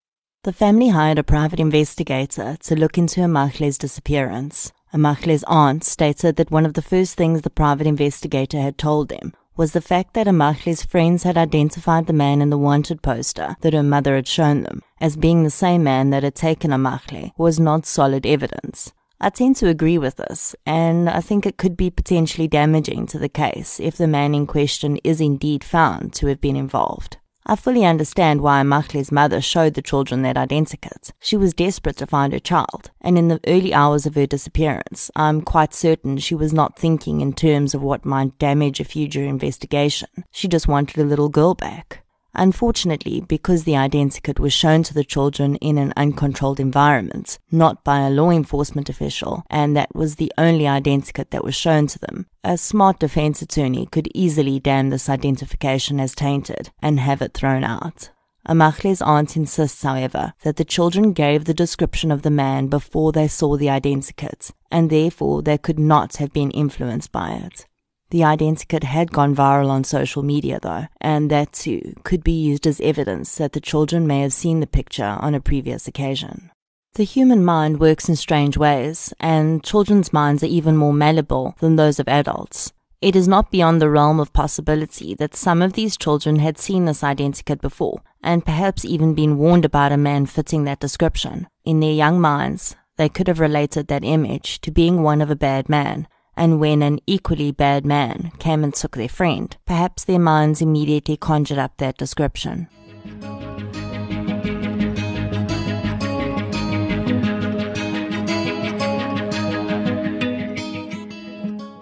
The 0.44 0.52
family 0.52 0.90
hired 0.90 1.18
a 1.18 1.24
private 1.24 1.58
investigator 1.58 2.56
to 2.60 2.76
look 2.76 2.96
into 2.96 3.22
Amahle's 3.22 3.76
disappearance, 3.76 4.70
Amahle's 4.94 5.42
aunt 5.48 5.82
stated 5.82 6.36
that 6.36 6.52
one 6.52 6.64
of 6.64 6.74
the 6.74 6.82
first 6.82 7.16
things 7.16 7.42
the 7.42 7.50
private 7.50 7.86
investigator 7.86 8.60
had 8.60 8.78
told 8.78 9.08
them 9.08 9.34
was 9.56 9.72
the 9.72 9.80
fact 9.80 10.14
that 10.14 10.28
Amahle's 10.28 10.84
friends 10.84 11.24
had 11.24 11.36
identified 11.36 12.06
the 12.06 12.12
man 12.12 12.40
in 12.40 12.50
the 12.50 12.58
wanted 12.58 13.02
poster 13.02 13.56
that 13.62 13.72
her 13.72 13.82
mother 13.82 14.14
had 14.14 14.28
shown 14.28 14.62
them 14.62 14.82
as 15.00 15.16
being 15.16 15.42
the 15.42 15.50
same 15.50 15.82
man 15.82 16.10
that 16.10 16.22
had 16.22 16.36
taken 16.36 16.70
Amahle 16.70 17.32
was 17.36 17.58
not 17.58 17.86
solid 17.86 18.24
evidence. 18.24 18.92
I 19.20 19.30
tend 19.30 19.56
to 19.56 19.68
agree 19.68 19.98
with 19.98 20.16
this, 20.16 20.54
and 20.66 21.08
I 21.08 21.20
think 21.20 21.44
it 21.44 21.56
could 21.56 21.76
be 21.76 21.90
potentially 21.90 22.46
damaging 22.46 23.06
to 23.06 23.18
the 23.18 23.28
case 23.28 23.80
if 23.80 23.96
the 23.96 24.06
man 24.06 24.34
in 24.34 24.46
question 24.46 24.98
is 25.02 25.20
indeed 25.20 25.64
found 25.64 26.12
to 26.14 26.26
have 26.28 26.40
been 26.40 26.56
involved. 26.56 27.16
I 27.46 27.56
fully 27.56 27.84
understand 27.84 28.40
why 28.40 28.60
Amahle's 28.62 29.12
mother 29.12 29.42
showed 29.42 29.74
the 29.74 29.82
children 29.82 30.22
that 30.22 30.36
identikit. 30.36 31.12
She 31.20 31.36
was 31.36 31.52
desperate 31.52 31.98
to 31.98 32.06
find 32.06 32.32
her 32.32 32.38
child, 32.38 32.90
and 33.02 33.18
in 33.18 33.28
the 33.28 33.40
early 33.46 33.74
hours 33.74 34.06
of 34.06 34.14
her 34.14 34.26
disappearance, 34.26 35.10
I'm 35.14 35.42
quite 35.42 35.74
certain 35.74 36.16
she 36.16 36.34
was 36.34 36.54
not 36.54 36.78
thinking 36.78 37.20
in 37.20 37.34
terms 37.34 37.74
of 37.74 37.82
what 37.82 38.06
might 38.06 38.38
damage 38.38 38.80
a 38.80 38.84
future 38.84 39.24
investigation. 39.24 40.08
She 40.30 40.48
just 40.48 40.68
wanted 40.68 40.98
a 40.98 41.04
little 41.04 41.28
girl 41.28 41.54
back. 41.54 42.03
Unfortunately, 42.34 43.20
because 43.20 43.64
the 43.64 43.72
identikit 43.72 44.38
was 44.38 44.52
shown 44.52 44.82
to 44.82 44.94
the 44.94 45.04
children 45.04 45.56
in 45.56 45.78
an 45.78 45.92
uncontrolled 45.96 46.58
environment, 46.58 47.38
not 47.50 47.84
by 47.84 48.00
a 48.00 48.10
law 48.10 48.30
enforcement 48.30 48.88
official, 48.88 49.44
and 49.48 49.76
that 49.76 49.94
was 49.94 50.16
the 50.16 50.32
only 50.36 50.64
identikit 50.64 51.30
that 51.30 51.44
was 51.44 51.54
shown 51.54 51.86
to 51.86 51.98
them, 52.00 52.26
a 52.42 52.58
smart 52.58 52.98
defense 52.98 53.40
attorney 53.40 53.86
could 53.86 54.08
easily 54.14 54.58
damn 54.58 54.90
this 54.90 55.08
identification 55.08 56.00
as 56.00 56.14
tainted 56.14 56.70
and 56.82 56.98
have 56.98 57.22
it 57.22 57.34
thrown 57.34 57.62
out. 57.62 58.10
Amahle's 58.46 59.00
aunt 59.00 59.36
insists, 59.36 59.82
however, 59.82 60.34
that 60.42 60.56
the 60.56 60.64
children 60.64 61.12
gave 61.12 61.44
the 61.44 61.54
description 61.54 62.10
of 62.10 62.22
the 62.22 62.30
man 62.30 62.66
before 62.66 63.10
they 63.10 63.26
saw 63.26 63.56
the 63.56 63.66
identikit, 63.68 64.50
and 64.70 64.90
therefore 64.90 65.40
they 65.40 65.56
could 65.56 65.78
not 65.78 66.16
have 66.16 66.32
been 66.32 66.50
influenced 66.50 67.10
by 67.10 67.30
it. 67.30 67.66
The 68.10 68.20
identikit 68.20 68.84
had 68.84 69.12
gone 69.12 69.34
viral 69.34 69.70
on 69.70 69.84
social 69.84 70.22
media, 70.22 70.60
though, 70.60 70.86
and 71.00 71.30
that 71.30 71.52
too 71.52 71.94
could 72.04 72.22
be 72.22 72.32
used 72.32 72.66
as 72.66 72.80
evidence 72.80 73.34
that 73.36 73.52
the 73.52 73.60
children 73.60 74.06
may 74.06 74.20
have 74.20 74.32
seen 74.32 74.60
the 74.60 74.66
picture 74.66 75.16
on 75.20 75.34
a 75.34 75.40
previous 75.40 75.88
occasion. 75.88 76.50
The 76.94 77.04
human 77.04 77.44
mind 77.44 77.80
works 77.80 78.08
in 78.08 78.14
strange 78.14 78.56
ways, 78.56 79.12
and 79.18 79.64
children's 79.64 80.12
minds 80.12 80.44
are 80.44 80.46
even 80.46 80.76
more 80.76 80.92
malleable 80.92 81.56
than 81.58 81.74
those 81.74 81.98
of 81.98 82.06
adults. 82.06 82.72
It 83.00 83.16
is 83.16 83.26
not 83.26 83.50
beyond 83.50 83.82
the 83.82 83.90
realm 83.90 84.20
of 84.20 84.32
possibility 84.32 85.14
that 85.16 85.34
some 85.34 85.60
of 85.60 85.72
these 85.72 85.96
children 85.96 86.38
had 86.38 86.56
seen 86.56 86.84
this 86.84 87.02
identikit 87.02 87.60
before, 87.60 88.00
and 88.22 88.46
perhaps 88.46 88.84
even 88.84 89.14
been 89.14 89.38
warned 89.38 89.64
about 89.64 89.92
a 89.92 89.96
man 89.96 90.26
fitting 90.26 90.64
that 90.64 90.80
description. 90.80 91.48
In 91.64 91.80
their 91.80 91.92
young 91.92 92.20
minds, 92.20 92.76
they 92.96 93.08
could 93.08 93.26
have 93.26 93.40
related 93.40 93.88
that 93.88 94.04
image 94.04 94.60
to 94.60 94.70
being 94.70 95.02
one 95.02 95.20
of 95.20 95.30
a 95.30 95.36
bad 95.36 95.68
man, 95.68 96.06
and 96.36 96.60
when 96.60 96.82
an 96.82 97.00
equally 97.06 97.52
bad 97.52 97.84
man 97.84 98.32
came 98.38 98.64
and 98.64 98.74
took 98.74 98.96
their 98.96 99.08
friend, 99.08 99.56
perhaps 99.66 100.04
their 100.04 100.18
minds 100.18 100.60
immediately 100.60 101.16
conjured 101.16 101.58
up 101.58 101.76
that 101.78 101.96
description. 101.96 102.68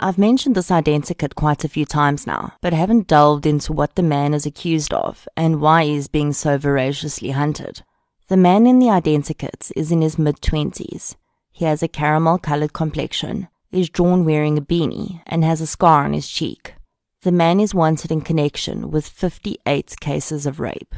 I've 0.04 0.18
mentioned 0.18 0.56
this 0.56 0.70
identikit 0.70 1.36
quite 1.36 1.62
a 1.62 1.68
few 1.68 1.86
times 1.86 2.26
now, 2.26 2.54
but 2.60 2.72
haven't 2.72 3.06
delved 3.06 3.46
into 3.46 3.72
what 3.72 3.94
the 3.94 4.02
man 4.02 4.34
is 4.34 4.44
accused 4.44 4.92
of 4.92 5.28
and 5.36 5.60
why 5.60 5.84
he's 5.84 6.08
being 6.08 6.32
so 6.32 6.58
voraciously 6.58 7.30
hunted. 7.30 7.82
The 8.26 8.36
man 8.36 8.66
in 8.66 8.80
the 8.80 8.86
identikit 8.86 9.70
is 9.76 9.92
in 9.92 10.02
his 10.02 10.18
mid 10.18 10.40
20s. 10.40 11.14
He 11.52 11.66
has 11.66 11.84
a 11.84 11.88
caramel 11.88 12.38
colored 12.38 12.72
complexion, 12.72 13.46
is 13.72 13.90
drawn 13.90 14.24
wearing 14.24 14.58
a 14.58 14.62
beanie 14.62 15.22
and 15.26 15.42
has 15.44 15.60
a 15.60 15.66
scar 15.66 16.04
on 16.04 16.12
his 16.12 16.28
cheek. 16.28 16.74
The 17.22 17.32
man 17.32 17.60
is 17.60 17.74
wanted 17.74 18.10
in 18.10 18.20
connection 18.20 18.90
with 18.90 19.08
58 19.08 19.94
cases 20.00 20.44
of 20.46 20.60
rape. 20.60 20.94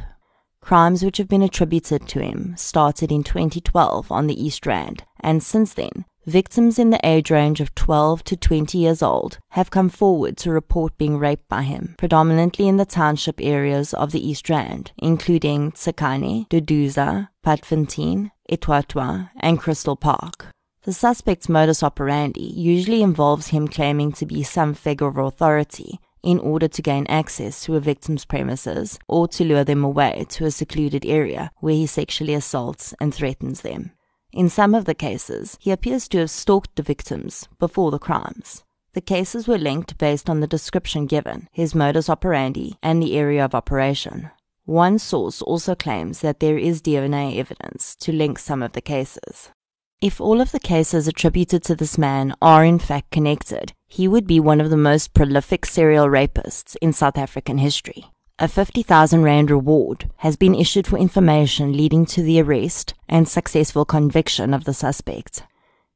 Crimes 0.59 1.03
which 1.03 1.17
have 1.17 1.27
been 1.27 1.43
attributed 1.43 2.07
to 2.07 2.19
him 2.19 2.55
started 2.57 3.11
in 3.11 3.23
2012 3.23 4.11
on 4.11 4.25
the 4.25 4.43
East 4.43 4.65
Rand, 4.65 5.03
and 5.19 5.43
since 5.43 5.75
then, 5.75 6.05
victims 6.25 6.79
in 6.79 6.89
the 6.89 6.99
age 7.03 7.29
range 7.29 7.61
of 7.61 7.75
12 7.75 8.23
to 8.23 8.35
20 8.35 8.75
years 8.75 9.03
old 9.03 9.37
have 9.49 9.69
come 9.69 9.89
forward 9.89 10.35
to 10.37 10.49
report 10.49 10.97
being 10.97 11.19
raped 11.19 11.47
by 11.47 11.61
him, 11.61 11.93
predominantly 11.99 12.67
in 12.67 12.77
the 12.77 12.85
township 12.85 13.39
areas 13.39 13.93
of 13.93 14.11
the 14.11 14.27
East 14.27 14.49
Rand, 14.49 14.91
including 14.97 15.71
Tsakane, 15.71 16.49
Duduza, 16.49 17.29
Putfontein, 17.45 18.31
Etwatwa, 18.51 19.29
and 19.39 19.59
Crystal 19.59 19.95
Park. 19.95 20.47
The 20.85 20.93
suspect's 20.93 21.49
modus 21.49 21.81
operandi 21.81 22.43
usually 22.43 23.01
involves 23.01 23.47
him 23.47 23.67
claiming 23.67 24.11
to 24.11 24.25
be 24.27 24.43
some 24.43 24.75
figure 24.75 25.07
of 25.07 25.17
authority 25.17 25.99
in 26.21 26.37
order 26.37 26.67
to 26.67 26.81
gain 26.83 27.07
access 27.07 27.63
to 27.63 27.75
a 27.75 27.79
victim's 27.79 28.23
premises 28.23 28.99
or 29.07 29.27
to 29.29 29.43
lure 29.43 29.63
them 29.63 29.83
away 29.83 30.27
to 30.29 30.45
a 30.45 30.51
secluded 30.51 31.03
area 31.03 31.49
where 31.59 31.73
he 31.73 31.87
sexually 31.87 32.35
assaults 32.35 32.93
and 33.01 33.15
threatens 33.15 33.61
them. 33.61 33.93
In 34.31 34.47
some 34.47 34.75
of 34.75 34.85
the 34.85 34.93
cases, 34.93 35.57
he 35.59 35.71
appears 35.71 36.07
to 36.09 36.19
have 36.19 36.29
stalked 36.29 36.75
the 36.75 36.83
victims 36.83 37.47
before 37.57 37.89
the 37.89 37.97
crimes. 37.97 38.63
The 38.93 39.01
cases 39.01 39.47
were 39.47 39.57
linked 39.57 39.97
based 39.97 40.29
on 40.29 40.39
the 40.39 40.45
description 40.45 41.07
given, 41.07 41.47
his 41.51 41.73
modus 41.73 42.11
operandi, 42.11 42.77
and 42.83 43.01
the 43.01 43.17
area 43.17 43.43
of 43.43 43.55
operation. 43.55 44.29
One 44.65 44.99
source 44.99 45.41
also 45.41 45.73
claims 45.73 46.21
that 46.21 46.41
there 46.41 46.59
is 46.59 46.83
DNA 46.83 47.39
evidence 47.39 47.95
to 48.01 48.11
link 48.11 48.37
some 48.37 48.61
of 48.61 48.73
the 48.73 48.81
cases. 48.81 49.49
If 50.01 50.19
all 50.19 50.41
of 50.41 50.51
the 50.51 50.59
cases 50.59 51.07
attributed 51.07 51.63
to 51.63 51.75
this 51.75 51.97
man 51.97 52.35
are 52.41 52.65
in 52.65 52.79
fact 52.79 53.11
connected, 53.11 53.73
he 53.87 54.07
would 54.07 54.27
be 54.27 54.39
one 54.39 54.59
of 54.59 54.69
the 54.69 54.77
most 54.77 55.13
prolific 55.13 55.65
serial 55.65 56.07
rapists 56.07 56.75
in 56.81 56.91
South 56.91 57.17
African 57.17 57.59
history. 57.59 58.05
A 58.37 58.49
50,000 58.49 59.23
Rand 59.23 59.49
reward 59.49 60.11
has 60.17 60.35
been 60.35 60.53
issued 60.53 60.85
for 60.85 60.99
information 60.99 61.71
leading 61.71 62.05
to 62.07 62.21
the 62.21 62.41
arrest 62.41 62.93
and 63.07 63.27
successful 63.27 63.85
conviction 63.85 64.53
of 64.53 64.65
the 64.65 64.73
suspect. 64.73 65.43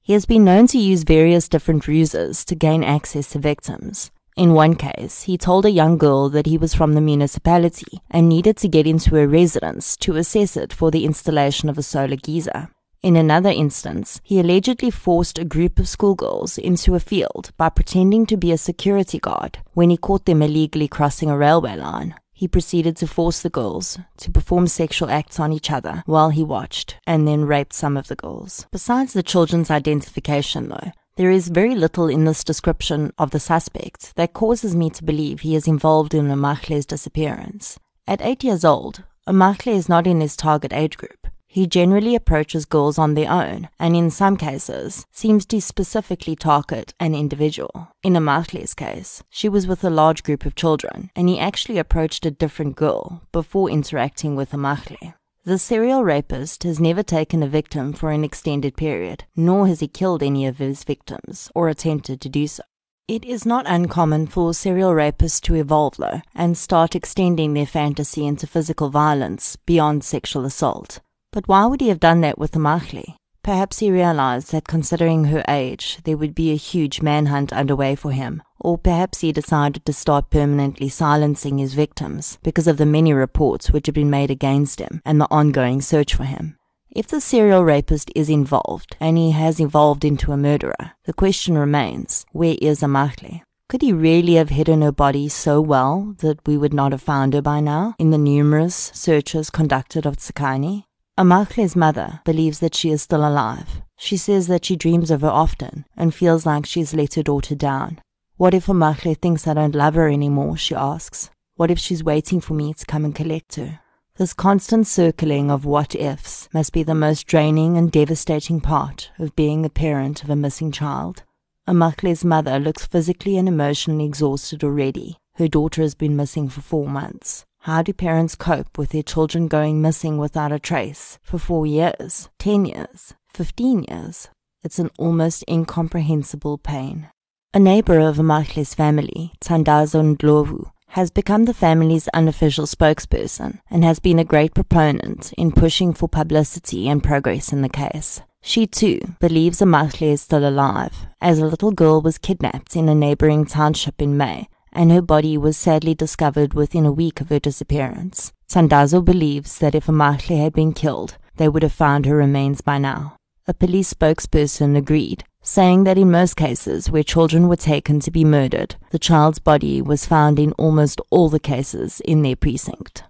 He 0.01 0.13
has 0.13 0.25
been 0.25 0.45
known 0.45 0.67
to 0.67 0.79
use 0.79 1.03
various 1.03 1.49
different 1.49 1.85
ruses 1.85 2.45
to 2.45 2.55
gain 2.55 2.85
access 2.85 3.31
to 3.31 3.39
victims. 3.39 4.11
In 4.37 4.53
one 4.53 4.75
case, 4.75 5.23
he 5.23 5.37
told 5.37 5.65
a 5.65 5.71
young 5.71 5.97
girl 5.97 6.29
that 6.29 6.45
he 6.45 6.57
was 6.57 6.73
from 6.73 6.93
the 6.93 7.01
municipality 7.01 7.99
and 8.09 8.29
needed 8.29 8.55
to 8.57 8.69
get 8.69 8.87
into 8.87 9.17
a 9.17 9.27
residence 9.27 9.97
to 9.97 10.15
assess 10.15 10.55
it 10.55 10.71
for 10.71 10.89
the 10.89 11.03
installation 11.03 11.67
of 11.67 11.77
a 11.77 11.83
solar 11.83 12.15
geyser. 12.15 12.69
In 13.01 13.15
another 13.15 13.49
instance, 13.49 14.19
he 14.23 14.41
allegedly 14.41 14.91
forced 14.91 15.39
a 15.39 15.45
group 15.45 15.79
of 15.79 15.87
schoolgirls 15.87 16.57
into 16.57 16.95
a 16.95 16.99
field 16.99 17.51
by 17.55 17.69
pretending 17.69 18.25
to 18.25 18.35
be 18.35 18.51
a 18.51 18.57
security 18.57 19.19
guard 19.19 19.59
when 19.73 19.89
he 19.89 19.95
caught 19.95 20.25
them 20.25 20.41
illegally 20.41 20.89
crossing 20.89 21.29
a 21.29 21.37
railway 21.37 21.77
line. 21.77 22.15
He 22.33 22.49
proceeded 22.49 22.97
to 22.97 23.07
force 23.07 23.41
the 23.41 23.49
girls 23.49 23.97
to 24.17 24.31
perform 24.31 24.67
sexual 24.67 25.09
acts 25.09 25.39
on 25.39 25.53
each 25.53 25.71
other 25.71 26.03
while 26.07 26.29
he 26.29 26.43
watched, 26.43 26.97
and 27.07 27.25
then 27.25 27.45
raped 27.45 27.73
some 27.73 27.95
of 27.95 28.07
the 28.07 28.15
girls. 28.17 28.65
Besides 28.71 29.13
the 29.13 29.23
children's 29.23 29.71
identification, 29.71 30.67
though, 30.67 30.91
there 31.15 31.31
is 31.31 31.47
very 31.47 31.75
little 31.75 32.07
in 32.07 32.25
this 32.25 32.43
description 32.43 33.13
of 33.17 33.31
the 33.31 33.39
suspect 33.39 34.13
that 34.15 34.33
causes 34.33 34.75
me 34.75 34.89
to 34.89 35.03
believe 35.05 35.39
he 35.39 35.55
is 35.55 35.67
involved 35.67 36.13
in 36.13 36.27
Amahle's 36.27 36.85
disappearance. 36.85 37.79
At 38.07 38.21
eight 38.21 38.43
years 38.43 38.65
old, 38.65 39.03
Amahle 39.27 39.73
is 39.73 39.87
not 39.87 40.07
in 40.07 40.21
his 40.21 40.35
target 40.35 40.73
age 40.73 40.97
group. 40.97 41.18
He 41.51 41.65
generally 41.65 42.13
approaches 42.13 42.65
girls 42.65 42.99
on 42.99 43.15
their 43.15 43.31
own, 43.31 43.69
and 43.79 43.95
in 43.95 44.11
some 44.11 44.37
cases, 44.37 45.07
seems 45.11 45.47
to 45.47 45.59
specifically 45.59 46.35
target 46.35 46.93
an 46.99 47.15
individual. 47.15 47.87
In 48.03 48.13
Amahle's 48.13 48.75
case, 48.75 49.23
she 49.31 49.49
was 49.49 49.65
with 49.65 49.83
a 49.83 49.89
large 49.89 50.21
group 50.21 50.45
of 50.45 50.53
children, 50.53 51.09
and 51.15 51.27
he 51.27 51.39
actually 51.39 51.79
approached 51.79 52.23
a 52.23 52.29
different 52.29 52.75
girl 52.75 53.23
before 53.31 53.67
interacting 53.67 54.35
with 54.35 54.51
Amahle. 54.51 55.15
The 55.43 55.57
serial 55.57 56.03
rapist 56.03 56.61
has 56.65 56.79
never 56.79 57.01
taken 57.01 57.41
a 57.41 57.47
victim 57.47 57.93
for 57.93 58.11
an 58.11 58.23
extended 58.23 58.77
period, 58.77 59.23
nor 59.35 59.65
has 59.65 59.79
he 59.79 59.87
killed 59.87 60.21
any 60.21 60.45
of 60.45 60.59
his 60.59 60.83
victims, 60.83 61.49
or 61.55 61.67
attempted 61.67 62.21
to 62.21 62.29
do 62.29 62.45
so. 62.45 62.61
It 63.07 63.25
is 63.25 63.43
not 63.43 63.65
uncommon 63.67 64.27
for 64.27 64.53
serial 64.53 64.91
rapists 64.91 65.41
to 65.41 65.55
evolve, 65.55 65.97
though, 65.97 66.21
and 66.35 66.55
start 66.55 66.93
extending 66.93 67.55
their 67.55 67.65
fantasy 67.65 68.27
into 68.27 68.45
physical 68.45 68.89
violence 68.91 69.55
beyond 69.65 70.03
sexual 70.03 70.45
assault. 70.45 70.99
But 71.31 71.47
why 71.47 71.65
would 71.65 71.81
he 71.81 71.89
have 71.89 71.99
done 71.99 72.21
that 72.21 72.39
with 72.39 72.53
Amahle? 72.53 73.15
Perhaps 73.43 73.79
he 73.79 73.91
realized 73.91 74.51
that 74.51 74.67
considering 74.67 75.25
her 75.25 75.43
age, 75.47 75.99
there 76.03 76.17
would 76.17 76.35
be 76.35 76.51
a 76.51 76.55
huge 76.55 77.01
manhunt 77.01 77.53
underway 77.53 77.95
for 77.95 78.11
him. 78.11 78.43
Or 78.59 78.77
perhaps 78.77 79.21
he 79.21 79.31
decided 79.31 79.85
to 79.85 79.93
start 79.93 80.29
permanently 80.29 80.89
silencing 80.89 81.57
his 81.57 81.73
victims 81.73 82.37
because 82.43 82.67
of 82.67 82.77
the 82.77 82.85
many 82.85 83.13
reports 83.13 83.71
which 83.71 83.85
had 83.85 83.95
been 83.95 84.09
made 84.09 84.29
against 84.29 84.79
him 84.79 85.01
and 85.05 85.19
the 85.19 85.27
ongoing 85.31 85.81
search 85.81 86.13
for 86.13 86.25
him. 86.25 86.57
If 86.91 87.07
the 87.07 87.21
serial 87.21 87.63
rapist 87.63 88.11
is 88.15 88.29
involved, 88.29 88.97
and 88.99 89.17
he 89.17 89.31
has 89.31 89.59
evolved 89.59 90.03
into 90.03 90.31
a 90.31 90.37
murderer, 90.37 90.93
the 91.05 91.13
question 91.13 91.57
remains, 91.57 92.25
where 92.31 92.57
is 92.61 92.81
Amahle? 92.81 93.41
Could 93.69 93.83
he 93.83 93.93
really 93.93 94.33
have 94.33 94.49
hidden 94.49 94.81
her 94.81 94.91
body 94.91 95.29
so 95.29 95.61
well 95.61 96.15
that 96.19 96.45
we 96.47 96.57
would 96.57 96.73
not 96.73 96.91
have 96.91 97.03
found 97.03 97.35
her 97.35 97.41
by 97.41 97.59
now 97.59 97.93
in 97.99 98.09
the 98.09 98.17
numerous 98.17 98.91
searches 98.95 99.51
conducted 99.51 100.07
of 100.07 100.17
Tsakane? 100.17 100.85
Amahle's 101.19 101.75
mother 101.75 102.21
believes 102.23 102.59
that 102.59 102.73
she 102.73 102.91
is 102.91 103.01
still 103.01 103.27
alive. 103.27 103.81
She 103.97 104.15
says 104.15 104.47
that 104.47 104.63
she 104.63 104.77
dreams 104.77 105.11
of 105.11 105.19
her 105.19 105.27
often 105.27 105.83
and 105.97 106.15
feels 106.15 106.45
like 106.45 106.65
she's 106.65 106.93
let 106.93 107.15
her 107.15 107.23
daughter 107.23 107.55
down. 107.55 107.99
What 108.37 108.53
if 108.53 108.67
Amahle 108.67 109.17
thinks 109.17 109.45
I 109.45 109.53
don't 109.53 109.75
love 109.75 109.95
her 109.95 110.07
anymore, 110.07 110.55
she 110.55 110.75
asks. 110.75 111.29
What 111.55 111.71
if 111.71 111.77
she's 111.77 112.05
waiting 112.05 112.39
for 112.39 112.53
me 112.53 112.73
to 112.73 112.85
come 112.85 113.03
and 113.03 113.13
collect 113.13 113.55
her? 113.55 113.81
This 114.15 114.33
constant 114.33 114.87
circling 114.87 115.51
of 115.51 115.65
what 115.65 115.93
ifs 115.93 116.47
must 116.53 116.71
be 116.71 116.83
the 116.83 116.95
most 116.95 117.27
draining 117.27 117.77
and 117.77 117.91
devastating 117.91 118.61
part 118.61 119.11
of 119.19 119.35
being 119.35 119.65
a 119.65 119.69
parent 119.69 120.23
of 120.23 120.29
a 120.29 120.37
missing 120.37 120.71
child. 120.71 121.23
Amahle's 121.67 122.23
mother 122.23 122.59
looks 122.59 122.85
physically 122.85 123.35
and 123.35 123.49
emotionally 123.49 124.05
exhausted 124.05 124.63
already. 124.63 125.17
Her 125.33 125.49
daughter 125.49 125.81
has 125.81 125.95
been 125.95 126.15
missing 126.15 126.47
for 126.47 126.61
four 126.61 126.87
months. 126.87 127.45
How 127.63 127.81
do 127.81 127.91
parents 127.91 128.35
cope 128.35 128.77
with 128.77 128.91
their 128.91 129.03
children 129.03 129.49
going 129.49 129.81
missing 129.81 130.17
without 130.17 130.53
a 130.53 130.59
trace 130.59 131.19
for 131.21 131.37
four 131.37 131.67
years, 131.67 132.29
10 132.39 132.63
years, 132.63 133.13
15 133.33 133.83
years? 133.83 134.29
It's 134.63 134.79
an 134.79 134.89
almost 134.97 135.43
incomprehensible 135.49 136.57
pain. 136.59 137.09
A 137.53 137.59
neighbor 137.59 137.99
of 137.99 138.15
Amahle's 138.15 138.73
family, 138.73 139.33
Thandazo 139.41 140.15
Ndlovu, 140.15 140.71
has 140.89 141.11
become 141.11 141.45
the 141.45 141.53
family's 141.53 142.07
unofficial 142.13 142.65
spokesperson 142.65 143.59
and 143.69 143.83
has 143.83 143.99
been 143.99 144.19
a 144.19 144.23
great 144.23 144.53
proponent 144.53 145.33
in 145.33 145.51
pushing 145.51 145.93
for 145.93 146.07
publicity 146.07 146.87
and 146.87 147.03
progress 147.03 147.51
in 147.51 147.61
the 147.61 147.69
case. 147.69 148.21
She 148.41 148.67
too 148.67 149.01
believes 149.19 149.59
Amahle 149.59 150.13
is 150.13 150.21
still 150.21 150.47
alive, 150.47 151.07
as 151.19 151.39
a 151.39 151.45
little 151.45 151.71
girl 151.71 152.01
was 152.01 152.17
kidnapped 152.17 152.77
in 152.77 152.87
a 152.87 152.95
neighboring 152.95 153.45
township 153.45 154.01
in 154.01 154.15
May 154.15 154.47
and 154.79 154.93
her 154.93 155.01
body 155.01 155.37
was 155.37 155.57
sadly 155.57 155.93
discovered 155.93 156.53
within 156.53 156.85
a 156.85 156.91
week 156.91 157.19
of 157.19 157.27
her 157.27 157.37
disappearance. 157.37 158.31
Thandazo 158.47 159.03
believes 159.03 159.57
that 159.57 159.75
if 159.75 159.87
Amahle 159.87 160.37
had 160.41 160.53
been 160.53 160.71
killed, 160.71 161.17
they 161.35 161.49
would 161.49 161.63
have 161.63 161.73
found 161.73 162.05
her 162.05 162.15
remains 162.15 162.61
by 162.61 162.77
now. 162.77 163.17
A 163.45 163.53
police 163.53 163.93
spokesperson 163.93 164.77
agreed, 164.77 165.25
saying 165.41 165.83
that 165.83 165.97
in 165.97 166.09
most 166.09 166.37
cases 166.37 166.89
where 166.89 167.03
children 167.03 167.49
were 167.49 167.57
taken 167.57 167.99
to 167.99 168.09
be 168.09 168.23
murdered, 168.23 168.77
the 168.91 168.99
child's 168.99 169.39
body 169.39 169.81
was 169.81 170.05
found 170.05 170.39
in 170.39 170.53
almost 170.53 171.01
all 171.09 171.27
the 171.27 171.41
cases 171.41 171.99
in 172.05 172.21
their 172.21 172.37
precinct. 172.37 173.03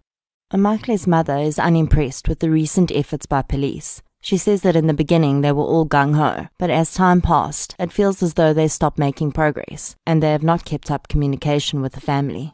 Amahle's 0.52 1.06
mother 1.06 1.38
is 1.38 1.60
unimpressed 1.60 2.28
with 2.28 2.40
the 2.40 2.50
recent 2.50 2.92
efforts 2.92 3.28
by 3.28 3.44
police, 3.44 4.02
she 4.22 4.38
says 4.38 4.62
that 4.62 4.76
in 4.76 4.88
the 4.88 4.94
beginning 4.94 5.42
they 5.42 5.52
were 5.52 5.64
all 5.64 5.86
gung 5.86 6.16
ho, 6.16 6.48
but 6.58 6.70
as 6.70 6.94
time 6.94 7.22
passed, 7.22 7.76
it 7.80 7.92
feels 7.92 8.22
as 8.22 8.34
though 8.34 8.54
they 8.54 8.68
stopped 8.68 8.98
making 8.98 9.32
progress, 9.32 9.96
and 10.06 10.22
they 10.22 10.32
have 10.32 10.44
not 10.44 10.66
kept 10.66 10.92
up 10.92 11.08
communication 11.08 11.82
with 11.82 11.94
the 11.94 12.02
family. 12.02 12.54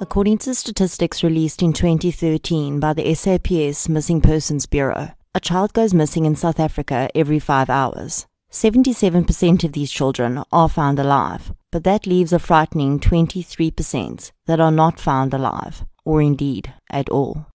According 0.00 0.38
to 0.38 0.54
statistics 0.54 1.22
released 1.22 1.62
in 1.62 1.72
2013 1.72 2.80
by 2.80 2.92
the 2.92 3.14
SAPS 3.14 3.88
Missing 3.88 4.20
Persons 4.20 4.66
Bureau, 4.66 5.12
a 5.34 5.40
child 5.40 5.72
goes 5.72 5.94
missing 5.94 6.26
in 6.26 6.36
South 6.36 6.60
Africa 6.60 7.08
every 7.14 7.38
five 7.38 7.70
hours. 7.70 8.26
77% 8.50 9.64
of 9.64 9.72
these 9.72 9.90
children 9.90 10.42
are 10.52 10.68
found 10.68 10.98
alive, 10.98 11.54
but 11.72 11.82
that 11.82 12.06
leaves 12.06 12.32
a 12.32 12.38
frightening 12.38 13.00
23% 13.00 14.30
that 14.46 14.60
are 14.60 14.70
not 14.70 15.00
found 15.00 15.34
alive, 15.34 15.84
or 16.04 16.22
indeed 16.22 16.72
at 16.90 17.08
all. 17.08 17.46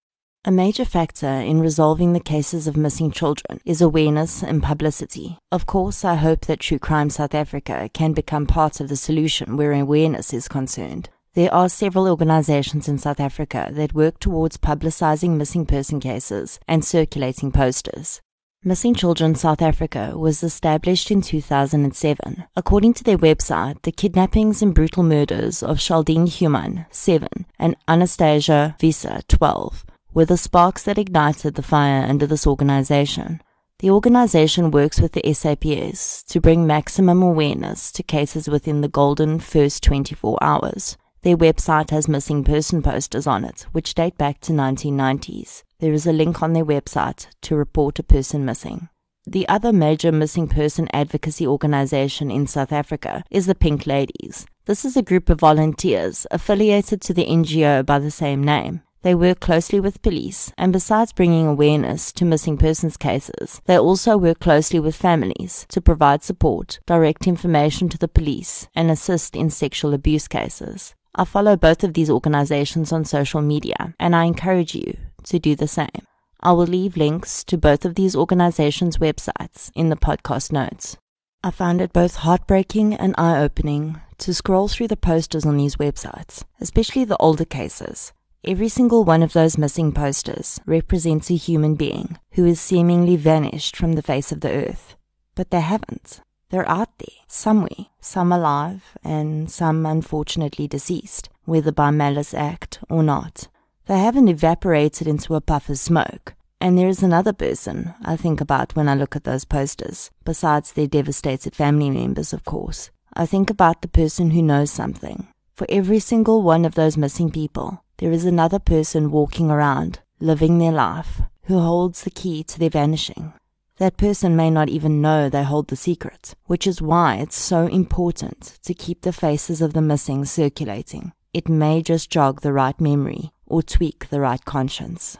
A 0.44 0.50
major 0.50 0.84
factor 0.84 1.26
in 1.26 1.60
resolving 1.60 2.12
the 2.12 2.20
cases 2.20 2.66
of 2.66 2.76
missing 2.76 3.10
children 3.10 3.60
is 3.64 3.80
awareness 3.80 4.42
and 4.42 4.62
publicity. 4.62 5.38
Of 5.52 5.66
course, 5.66 6.04
I 6.04 6.14
hope 6.14 6.46
that 6.46 6.60
True 6.60 6.78
Crime 6.78 7.10
South 7.10 7.34
Africa 7.34 7.88
can 7.92 8.12
become 8.12 8.46
part 8.46 8.80
of 8.80 8.88
the 8.88 8.96
solution 8.96 9.56
where 9.56 9.72
awareness 9.72 10.32
is 10.32 10.48
concerned. 10.48 11.10
There 11.34 11.52
are 11.52 11.68
several 11.68 12.08
organizations 12.08 12.88
in 12.88 12.98
South 12.98 13.20
Africa 13.20 13.68
that 13.72 13.94
work 13.94 14.18
towards 14.18 14.56
publicizing 14.56 15.36
missing 15.36 15.66
person 15.66 16.00
cases 16.00 16.58
and 16.66 16.84
circulating 16.84 17.52
posters. 17.52 18.20
Missing 18.64 18.94
Children 18.94 19.36
South 19.36 19.62
Africa 19.62 20.14
was 20.16 20.42
established 20.42 21.12
in 21.12 21.22
2007. 21.22 22.44
According 22.56 22.92
to 22.94 23.04
their 23.04 23.16
website, 23.16 23.80
the 23.82 23.92
kidnappings 23.92 24.60
and 24.60 24.74
brutal 24.74 25.04
murders 25.04 25.62
of 25.62 25.78
Sheldean 25.78 26.28
Human, 26.28 26.84
7, 26.90 27.28
and 27.60 27.76
Anastasia 27.86 28.74
Wiese, 28.82 29.06
12, 29.28 29.84
were 30.12 30.24
the 30.24 30.36
sparks 30.36 30.82
that 30.82 30.98
ignited 30.98 31.54
the 31.54 31.62
fire 31.62 32.04
under 32.04 32.26
this 32.26 32.48
organization. 32.48 33.40
The 33.78 33.90
organization 33.90 34.72
works 34.72 35.00
with 35.00 35.12
the 35.12 35.32
SAPS 35.32 36.24
to 36.24 36.40
bring 36.40 36.66
maximum 36.66 37.22
awareness 37.22 37.92
to 37.92 38.02
cases 38.02 38.48
within 38.48 38.80
the 38.80 38.88
golden 38.88 39.38
first 39.38 39.84
24 39.84 40.36
hours. 40.42 40.96
Their 41.22 41.36
website 41.36 41.90
has 41.90 42.08
missing 42.08 42.42
person 42.42 42.82
posters 42.82 43.28
on 43.28 43.44
it, 43.44 43.66
which 43.70 43.94
date 43.94 44.18
back 44.18 44.40
to 44.40 44.52
1990s. 44.52 45.62
There 45.80 45.92
is 45.92 46.08
a 46.08 46.12
link 46.12 46.42
on 46.42 46.54
their 46.54 46.64
website 46.64 47.28
to 47.42 47.54
report 47.54 48.00
a 48.00 48.02
person 48.02 48.44
missing. 48.44 48.88
The 49.24 49.48
other 49.48 49.72
major 49.72 50.10
missing 50.10 50.48
person 50.48 50.88
advocacy 50.92 51.46
organization 51.46 52.32
in 52.32 52.48
South 52.48 52.72
Africa 52.72 53.22
is 53.30 53.46
the 53.46 53.54
Pink 53.54 53.86
Ladies. 53.86 54.44
This 54.64 54.84
is 54.84 54.96
a 54.96 55.04
group 55.04 55.30
of 55.30 55.38
volunteers 55.38 56.26
affiliated 56.32 57.00
to 57.02 57.14
the 57.14 57.26
NGO 57.26 57.86
by 57.86 58.00
the 58.00 58.10
same 58.10 58.42
name. 58.42 58.82
They 59.02 59.14
work 59.14 59.38
closely 59.38 59.78
with 59.78 60.02
police, 60.02 60.52
and 60.58 60.72
besides 60.72 61.12
bringing 61.12 61.46
awareness 61.46 62.10
to 62.14 62.24
missing 62.24 62.58
persons 62.58 62.96
cases, 62.96 63.62
they 63.66 63.78
also 63.78 64.18
work 64.18 64.40
closely 64.40 64.80
with 64.80 64.96
families 64.96 65.64
to 65.68 65.80
provide 65.80 66.24
support, 66.24 66.80
direct 66.86 67.28
information 67.28 67.88
to 67.90 67.98
the 67.98 68.08
police, 68.08 68.66
and 68.74 68.90
assist 68.90 69.36
in 69.36 69.48
sexual 69.48 69.94
abuse 69.94 70.26
cases. 70.26 70.96
I 71.18 71.24
follow 71.24 71.56
both 71.56 71.82
of 71.82 71.94
these 71.94 72.10
organizations 72.10 72.92
on 72.92 73.04
social 73.04 73.42
media, 73.42 73.92
and 73.98 74.14
I 74.14 74.22
encourage 74.22 74.76
you 74.76 74.96
to 75.24 75.40
do 75.40 75.56
the 75.56 75.66
same. 75.66 76.06
I 76.40 76.52
will 76.52 76.66
leave 76.66 76.96
links 76.96 77.42
to 77.44 77.58
both 77.58 77.84
of 77.84 77.96
these 77.96 78.14
organizations' 78.14 78.98
websites 78.98 79.72
in 79.74 79.88
the 79.88 79.96
podcast 79.96 80.52
notes. 80.52 80.96
I 81.42 81.50
found 81.50 81.80
it 81.80 81.92
both 81.92 82.16
heartbreaking 82.16 82.94
and 82.94 83.16
eye 83.18 83.40
opening 83.40 84.00
to 84.18 84.32
scroll 84.32 84.68
through 84.68 84.86
the 84.86 84.96
posters 84.96 85.44
on 85.44 85.56
these 85.56 85.74
websites, 85.74 86.44
especially 86.60 87.04
the 87.04 87.16
older 87.16 87.44
cases. 87.44 88.12
Every 88.44 88.68
single 88.68 89.02
one 89.02 89.24
of 89.24 89.32
those 89.32 89.58
missing 89.58 89.90
posters 89.90 90.60
represents 90.66 91.30
a 91.30 91.34
human 91.34 91.74
being 91.74 92.16
who 92.34 92.44
has 92.44 92.60
seemingly 92.60 93.16
vanished 93.16 93.76
from 93.76 93.94
the 93.94 94.02
face 94.02 94.30
of 94.30 94.40
the 94.40 94.52
earth. 94.52 94.94
But 95.34 95.50
they 95.50 95.62
haven't. 95.62 96.20
They're 96.50 96.68
out 96.68 96.96
there, 96.98 97.16
somewhere, 97.26 97.86
some 98.00 98.32
alive 98.32 98.96
and 99.04 99.50
some 99.50 99.84
unfortunately 99.84 100.66
deceased, 100.66 101.28
whether 101.44 101.72
by 101.72 101.90
malice 101.90 102.32
act 102.32 102.78
or 102.88 103.02
not. 103.02 103.48
They 103.86 103.98
haven't 103.98 104.28
evaporated 104.28 105.06
into 105.06 105.34
a 105.34 105.40
puff 105.40 105.68
of 105.68 105.78
smoke. 105.78 106.34
And 106.60 106.76
there 106.76 106.88
is 106.88 107.02
another 107.02 107.32
person 107.32 107.94
I 108.04 108.16
think 108.16 108.40
about 108.40 108.74
when 108.74 108.88
I 108.88 108.94
look 108.94 109.14
at 109.14 109.24
those 109.24 109.44
posters, 109.44 110.10
besides 110.24 110.72
their 110.72 110.88
devastated 110.88 111.54
family 111.54 111.90
members, 111.90 112.32
of 112.32 112.44
course. 112.44 112.90
I 113.14 113.26
think 113.26 113.48
about 113.48 113.82
the 113.82 113.88
person 113.88 114.30
who 114.30 114.42
knows 114.42 114.70
something. 114.70 115.28
For 115.54 115.66
every 115.68 116.00
single 116.00 116.42
one 116.42 116.64
of 116.64 116.74
those 116.74 116.96
missing 116.96 117.30
people, 117.30 117.84
there 117.98 118.10
is 118.10 118.24
another 118.24 118.58
person 118.58 119.10
walking 119.10 119.50
around, 119.50 120.00
living 120.20 120.58
their 120.58 120.72
life, 120.72 121.20
who 121.44 121.60
holds 121.60 122.02
the 122.02 122.10
key 122.10 122.42
to 122.44 122.58
their 122.58 122.70
vanishing. 122.70 123.32
That 123.78 123.96
person 123.96 124.34
may 124.34 124.50
not 124.50 124.68
even 124.68 125.00
know 125.00 125.28
they 125.28 125.44
hold 125.44 125.68
the 125.68 125.76
secret, 125.76 126.34
which 126.46 126.66
is 126.66 126.82
why 126.82 127.16
it's 127.16 127.38
so 127.38 127.66
important 127.66 128.58
to 128.64 128.74
keep 128.74 129.02
the 129.02 129.12
faces 129.12 129.62
of 129.62 129.72
the 129.72 129.80
missing 129.80 130.24
circulating. 130.24 131.12
It 131.32 131.48
may 131.48 131.82
just 131.82 132.10
jog 132.10 132.40
the 132.40 132.52
right 132.52 132.78
memory 132.80 133.30
or 133.46 133.62
tweak 133.62 134.08
the 134.08 134.18
right 134.20 134.44
conscience. 134.44 135.16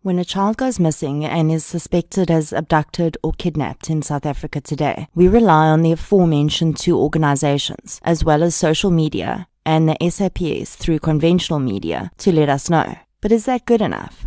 When 0.00 0.18
a 0.18 0.24
child 0.24 0.56
goes 0.56 0.80
missing 0.80 1.22
and 1.26 1.52
is 1.52 1.66
suspected 1.66 2.30
as 2.30 2.50
abducted 2.50 3.18
or 3.22 3.32
kidnapped 3.32 3.90
in 3.90 4.00
South 4.00 4.24
Africa 4.24 4.62
today, 4.62 5.08
we 5.14 5.28
rely 5.28 5.66
on 5.66 5.82
the 5.82 5.92
aforementioned 5.92 6.78
two 6.78 6.96
organizations, 6.96 8.00
as 8.04 8.24
well 8.24 8.42
as 8.42 8.54
social 8.54 8.90
media 8.90 9.48
and 9.66 9.86
the 9.86 10.10
SAPS 10.10 10.76
through 10.76 11.00
conventional 11.00 11.58
media, 11.58 12.10
to 12.16 12.32
let 12.32 12.48
us 12.48 12.70
know. 12.70 12.96
But 13.20 13.32
is 13.32 13.44
that 13.44 13.66
good 13.66 13.82
enough? 13.82 14.24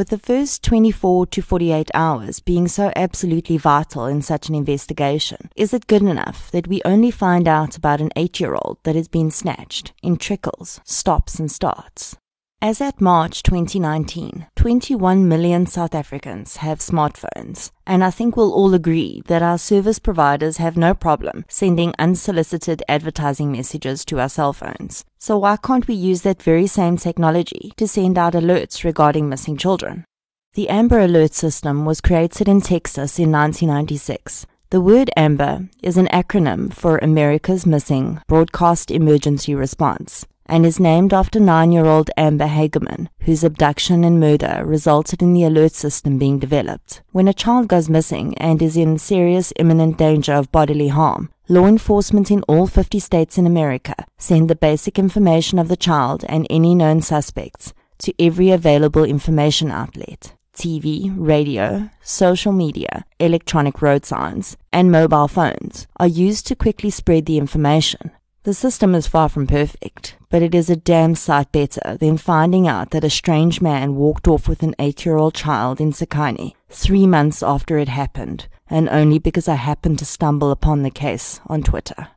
With 0.00 0.08
the 0.08 0.16
first 0.16 0.62
24 0.62 1.26
to 1.26 1.42
48 1.42 1.90
hours 1.92 2.40
being 2.40 2.68
so 2.68 2.90
absolutely 2.96 3.58
vital 3.58 4.06
in 4.06 4.22
such 4.22 4.48
an 4.48 4.54
investigation, 4.54 5.50
is 5.56 5.74
it 5.74 5.88
good 5.88 6.00
enough 6.00 6.50
that 6.52 6.66
we 6.66 6.80
only 6.86 7.10
find 7.10 7.46
out 7.46 7.76
about 7.76 8.00
an 8.00 8.08
8 8.16 8.40
year 8.40 8.54
old 8.54 8.78
that 8.84 8.96
has 8.96 9.08
been 9.08 9.30
snatched 9.30 9.92
in 10.02 10.16
trickles, 10.16 10.80
stops, 10.84 11.38
and 11.38 11.52
starts? 11.52 12.16
As 12.62 12.82
at 12.82 13.00
March 13.00 13.42
2019, 13.42 14.46
21 14.54 15.26
million 15.26 15.64
South 15.64 15.94
Africans 15.94 16.56
have 16.56 16.78
smartphones, 16.80 17.70
and 17.86 18.04
I 18.04 18.10
think 18.10 18.36
we'll 18.36 18.52
all 18.52 18.74
agree 18.74 19.22
that 19.28 19.42
our 19.42 19.56
service 19.56 19.98
providers 19.98 20.58
have 20.58 20.76
no 20.76 20.92
problem 20.92 21.46
sending 21.48 21.94
unsolicited 21.98 22.82
advertising 22.86 23.50
messages 23.50 24.04
to 24.04 24.20
our 24.20 24.28
cell 24.28 24.52
phones. 24.52 25.06
So 25.16 25.38
why 25.38 25.56
can't 25.56 25.88
we 25.88 25.94
use 25.94 26.20
that 26.20 26.42
very 26.42 26.66
same 26.66 26.98
technology 26.98 27.72
to 27.78 27.88
send 27.88 28.18
out 28.18 28.34
alerts 28.34 28.84
regarding 28.84 29.30
missing 29.30 29.56
children? 29.56 30.04
The 30.52 30.68
Amber 30.68 30.98
Alert 30.98 31.32
system 31.32 31.86
was 31.86 32.02
created 32.02 32.46
in 32.46 32.60
Texas 32.60 33.18
in 33.18 33.32
1996. 33.32 34.44
The 34.68 34.82
word 34.82 35.10
AMBER 35.16 35.70
is 35.82 35.96
an 35.96 36.08
acronym 36.08 36.74
for 36.74 36.98
America's 36.98 37.64
Missing 37.64 38.20
Broadcast 38.28 38.90
Emergency 38.90 39.54
Response 39.54 40.26
and 40.50 40.66
is 40.66 40.80
named 40.80 41.14
after 41.14 41.38
nine 41.38 41.70
year 41.70 41.86
old 41.86 42.10
Amber 42.16 42.48
Hagerman, 42.48 43.06
whose 43.20 43.44
abduction 43.44 44.02
and 44.02 44.18
murder 44.18 44.62
resulted 44.66 45.22
in 45.22 45.32
the 45.32 45.44
alert 45.44 45.72
system 45.72 46.18
being 46.18 46.40
developed. 46.40 47.02
When 47.12 47.28
a 47.28 47.32
child 47.32 47.68
goes 47.68 47.88
missing 47.88 48.36
and 48.36 48.60
is 48.60 48.76
in 48.76 48.98
serious 48.98 49.52
imminent 49.56 49.96
danger 49.96 50.32
of 50.32 50.50
bodily 50.50 50.88
harm, 50.88 51.30
law 51.48 51.66
enforcement 51.66 52.30
in 52.30 52.42
all 52.42 52.66
50 52.66 52.98
states 52.98 53.38
in 53.38 53.46
America 53.46 53.94
send 54.18 54.50
the 54.50 54.56
basic 54.56 54.98
information 54.98 55.58
of 55.60 55.68
the 55.68 55.76
child 55.76 56.24
and 56.28 56.46
any 56.50 56.74
known 56.74 57.00
suspects 57.00 57.72
to 57.98 58.12
every 58.18 58.50
available 58.50 59.04
information 59.04 59.70
outlet. 59.70 60.34
TV, 60.52 61.14
radio, 61.16 61.88
social 62.02 62.52
media, 62.52 63.04
electronic 63.18 63.80
road 63.80 64.04
signs, 64.04 64.56
and 64.72 64.90
mobile 64.90 65.28
phones 65.28 65.86
are 65.96 66.08
used 66.08 66.46
to 66.48 66.56
quickly 66.56 66.90
spread 66.90 67.26
the 67.26 67.38
information. 67.38 68.10
The 68.42 68.54
system 68.54 68.94
is 68.94 69.06
far 69.06 69.28
from 69.28 69.46
perfect, 69.46 70.16
but 70.30 70.40
it 70.40 70.54
is 70.54 70.70
a 70.70 70.76
damn 70.76 71.14
sight 71.14 71.52
better 71.52 71.98
than 72.00 72.16
finding 72.16 72.66
out 72.66 72.90
that 72.90 73.04
a 73.04 73.10
strange 73.10 73.60
man 73.60 73.96
walked 73.96 74.26
off 74.26 74.48
with 74.48 74.62
an 74.62 74.74
eight 74.78 75.04
year 75.04 75.18
old 75.18 75.34
child 75.34 75.78
in 75.78 75.92
Tsakane 75.92 76.54
three 76.70 77.06
months 77.06 77.42
after 77.42 77.76
it 77.76 77.90
happened, 77.90 78.48
and 78.70 78.88
only 78.88 79.18
because 79.18 79.46
I 79.46 79.56
happened 79.56 79.98
to 79.98 80.06
stumble 80.06 80.50
upon 80.50 80.82
the 80.82 80.90
case 80.90 81.38
on 81.48 81.62
Twitter. 81.62 82.08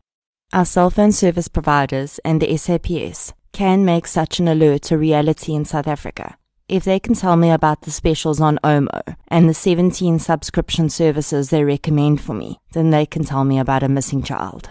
Our 0.54 0.64
cell 0.64 0.90
phone 0.90 1.12
service 1.12 1.50
providers 1.50 2.22
and 2.24 2.42
the 2.42 2.56
SAPS 2.56 3.34
can 3.52 3.84
make 3.84 4.08
such 4.08 4.40
an 4.40 4.48
alert 4.48 4.92
a 4.92 4.98
reality 4.98 5.54
in 5.54 5.66
South 5.66 5.88
Africa. 5.88 6.38
If 6.70 6.86
they 6.86 7.02
can 7.02 7.16
tell 7.16 7.36
me 7.36 7.52
about 7.52 7.82
the 7.82 7.92
specials 7.92 8.40
on 8.40 8.60
Omo 8.64 9.18
and 9.28 9.50
the 9.50 9.54
17 9.54 10.20
subscription 10.20 10.88
services 10.88 11.50
they 11.50 11.66
recommend 11.66 12.22
for 12.22 12.34
me, 12.34 12.62
then 12.72 12.92
they 12.92 13.06
can 13.06 13.26
tell 13.26 13.44
me 13.44 13.60
about 13.60 13.84
a 13.84 13.90
missing 13.90 14.24
child. 14.24 14.70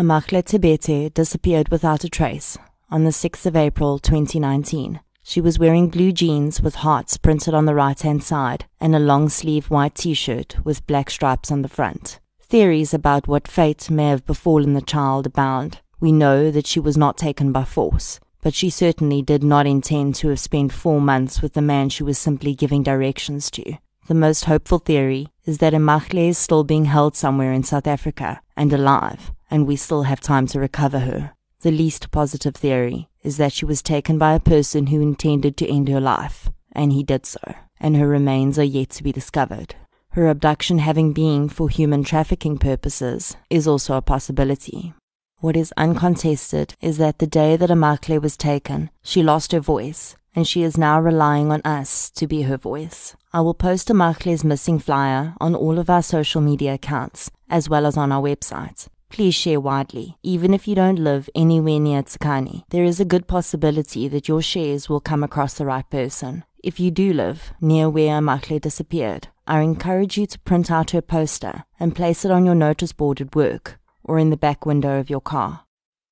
Amahle 0.00 0.42
Thabethe 0.42 1.12
disappeared 1.12 1.68
without 1.68 2.04
a 2.04 2.08
trace 2.08 2.56
on 2.90 3.04
the 3.04 3.10
6th 3.10 3.44
of 3.44 3.54
April 3.54 3.98
2019. 3.98 4.98
She 5.22 5.42
was 5.42 5.58
wearing 5.58 5.90
blue 5.90 6.10
jeans 6.10 6.62
with 6.62 6.76
hearts 6.76 7.18
printed 7.18 7.52
on 7.52 7.66
the 7.66 7.74
right 7.74 8.00
hand 8.00 8.22
side 8.22 8.64
and 8.80 8.96
a 8.96 8.98
long 8.98 9.28
sleeve 9.28 9.68
white 9.68 9.94
t 9.96 10.14
shirt 10.14 10.56
with 10.64 10.86
black 10.86 11.10
stripes 11.10 11.52
on 11.52 11.60
the 11.60 11.68
front. 11.68 12.18
Theories 12.40 12.94
about 12.94 13.28
what 13.28 13.46
fate 13.46 13.90
may 13.90 14.08
have 14.08 14.24
befallen 14.24 14.72
the 14.72 14.80
child 14.80 15.26
abound. 15.26 15.82
We 16.00 16.12
know 16.12 16.50
that 16.50 16.66
she 16.66 16.80
was 16.80 16.96
not 16.96 17.18
taken 17.18 17.52
by 17.52 17.64
force, 17.64 18.20
but 18.40 18.54
she 18.54 18.70
certainly 18.70 19.20
did 19.20 19.44
not 19.44 19.66
intend 19.66 20.14
to 20.14 20.30
have 20.30 20.40
spent 20.40 20.72
four 20.72 21.02
months 21.02 21.42
with 21.42 21.52
the 21.52 21.60
man 21.60 21.90
she 21.90 22.04
was 22.04 22.16
simply 22.16 22.54
giving 22.54 22.82
directions 22.82 23.50
to. 23.50 23.74
The 24.06 24.14
most 24.14 24.46
hopeful 24.46 24.78
theory 24.78 25.28
is 25.44 25.58
that 25.58 25.74
Amahle 25.74 26.30
is 26.30 26.38
still 26.38 26.64
being 26.64 26.86
held 26.86 27.16
somewhere 27.16 27.52
in 27.52 27.64
South 27.64 27.86
Africa 27.86 28.40
and 28.56 28.72
alive, 28.72 29.30
and 29.50 29.66
we 29.66 29.76
still 29.76 30.04
have 30.04 30.20
time 30.20 30.46
to 30.46 30.60
recover 30.60 31.00
her. 31.00 31.32
The 31.62 31.70
least 31.70 32.10
positive 32.10 32.54
theory 32.54 33.10
is 33.22 33.36
that 33.36 33.52
she 33.52 33.66
was 33.66 33.82
taken 33.82 34.16
by 34.16 34.34
a 34.34 34.40
person 34.40 34.86
who 34.86 35.02
intended 35.02 35.56
to 35.58 35.68
end 35.68 35.88
her 35.88 36.00
life, 36.00 36.48
and 36.72 36.92
he 36.92 37.02
did 37.02 37.26
so, 37.26 37.54
and 37.78 37.96
her 37.96 38.08
remains 38.08 38.58
are 38.58 38.64
yet 38.64 38.90
to 38.90 39.02
be 39.02 39.12
discovered. 39.12 39.74
Her 40.12 40.28
abduction 40.28 40.78
having 40.78 41.12
been 41.12 41.48
for 41.48 41.68
human 41.68 42.02
trafficking 42.02 42.58
purposes 42.58 43.36
is 43.50 43.68
also 43.68 43.94
a 43.94 44.02
possibility. 44.02 44.94
What 45.38 45.56
is 45.56 45.72
uncontested 45.76 46.74
is 46.80 46.98
that 46.98 47.18
the 47.18 47.26
day 47.26 47.56
that 47.56 47.70
Amahle 47.70 48.20
was 48.20 48.36
taken, 48.36 48.90
she 49.02 49.22
lost 49.22 49.52
her 49.52 49.60
voice, 49.60 50.16
and 50.34 50.46
she 50.46 50.62
is 50.62 50.78
now 50.78 51.00
relying 51.00 51.52
on 51.52 51.60
us 51.64 52.10
to 52.10 52.26
be 52.26 52.42
her 52.42 52.56
voice. 52.56 53.14
I 53.32 53.40
will 53.40 53.54
post 53.54 53.88
Amahle's 53.88 54.44
missing 54.44 54.78
flyer 54.78 55.34
on 55.40 55.54
all 55.54 55.78
of 55.78 55.90
our 55.90 56.02
social 56.02 56.40
media 56.40 56.74
accounts, 56.74 57.30
as 57.48 57.68
well 57.68 57.86
as 57.86 57.96
on 57.96 58.12
our 58.12 58.22
website 58.22 58.88
please 59.10 59.34
share 59.34 59.60
widely. 59.60 60.16
Even 60.22 60.54
if 60.54 60.66
you 60.66 60.74
don't 60.74 60.98
live 60.98 61.28
anywhere 61.34 61.78
near 61.78 62.02
Tsakane, 62.02 62.64
there 62.70 62.84
is 62.84 63.00
a 63.00 63.04
good 63.04 63.26
possibility 63.26 64.08
that 64.08 64.28
your 64.28 64.40
shares 64.40 64.88
will 64.88 65.00
come 65.00 65.22
across 65.22 65.54
the 65.54 65.66
right 65.66 65.88
person. 65.90 66.44
If 66.62 66.80
you 66.80 66.90
do 66.90 67.12
live 67.12 67.52
near 67.60 67.90
where 67.90 68.20
Amahle 68.20 68.60
disappeared, 68.60 69.28
I 69.46 69.60
encourage 69.60 70.16
you 70.16 70.26
to 70.26 70.38
print 70.38 70.70
out 70.70 70.92
her 70.92 71.02
poster 71.02 71.64
and 71.78 71.94
place 71.94 72.24
it 72.24 72.30
on 72.30 72.46
your 72.46 72.54
notice 72.54 72.92
board 72.92 73.20
at 73.20 73.34
work 73.34 73.78
or 74.04 74.18
in 74.18 74.30
the 74.30 74.36
back 74.36 74.64
window 74.64 75.00
of 75.00 75.10
your 75.10 75.20
car. 75.20 75.64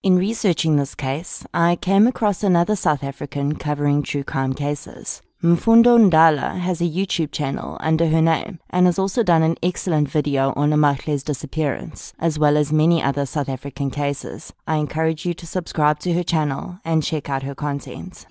In 0.02 0.16
researching 0.16 0.76
this 0.76 0.94
case, 0.94 1.44
I 1.52 1.76
came 1.76 2.06
across 2.06 2.42
another 2.42 2.76
South 2.76 3.02
African 3.02 3.56
covering 3.56 4.02
true 4.02 4.24
crime 4.24 4.54
cases. 4.54 5.22
Mfundo 5.40 5.96
Ndala 5.96 6.58
has 6.58 6.80
a 6.80 6.84
YouTube 6.84 7.30
channel 7.30 7.76
under 7.78 8.08
her 8.08 8.20
name 8.20 8.58
and 8.70 8.86
has 8.86 8.98
also 8.98 9.22
done 9.22 9.44
an 9.44 9.56
excellent 9.62 10.08
video 10.08 10.52
on 10.56 10.72
Amahle's 10.72 11.22
disappearance, 11.22 12.12
as 12.18 12.40
well 12.40 12.56
as 12.56 12.72
many 12.72 13.00
other 13.00 13.24
South 13.24 13.48
African 13.48 13.88
cases. 13.88 14.52
I 14.66 14.78
encourage 14.78 15.24
you 15.24 15.34
to 15.34 15.46
subscribe 15.46 16.00
to 16.00 16.12
her 16.14 16.24
channel 16.24 16.80
and 16.84 17.04
check 17.04 17.30
out 17.30 17.44
her 17.44 17.54
content. 17.54 18.26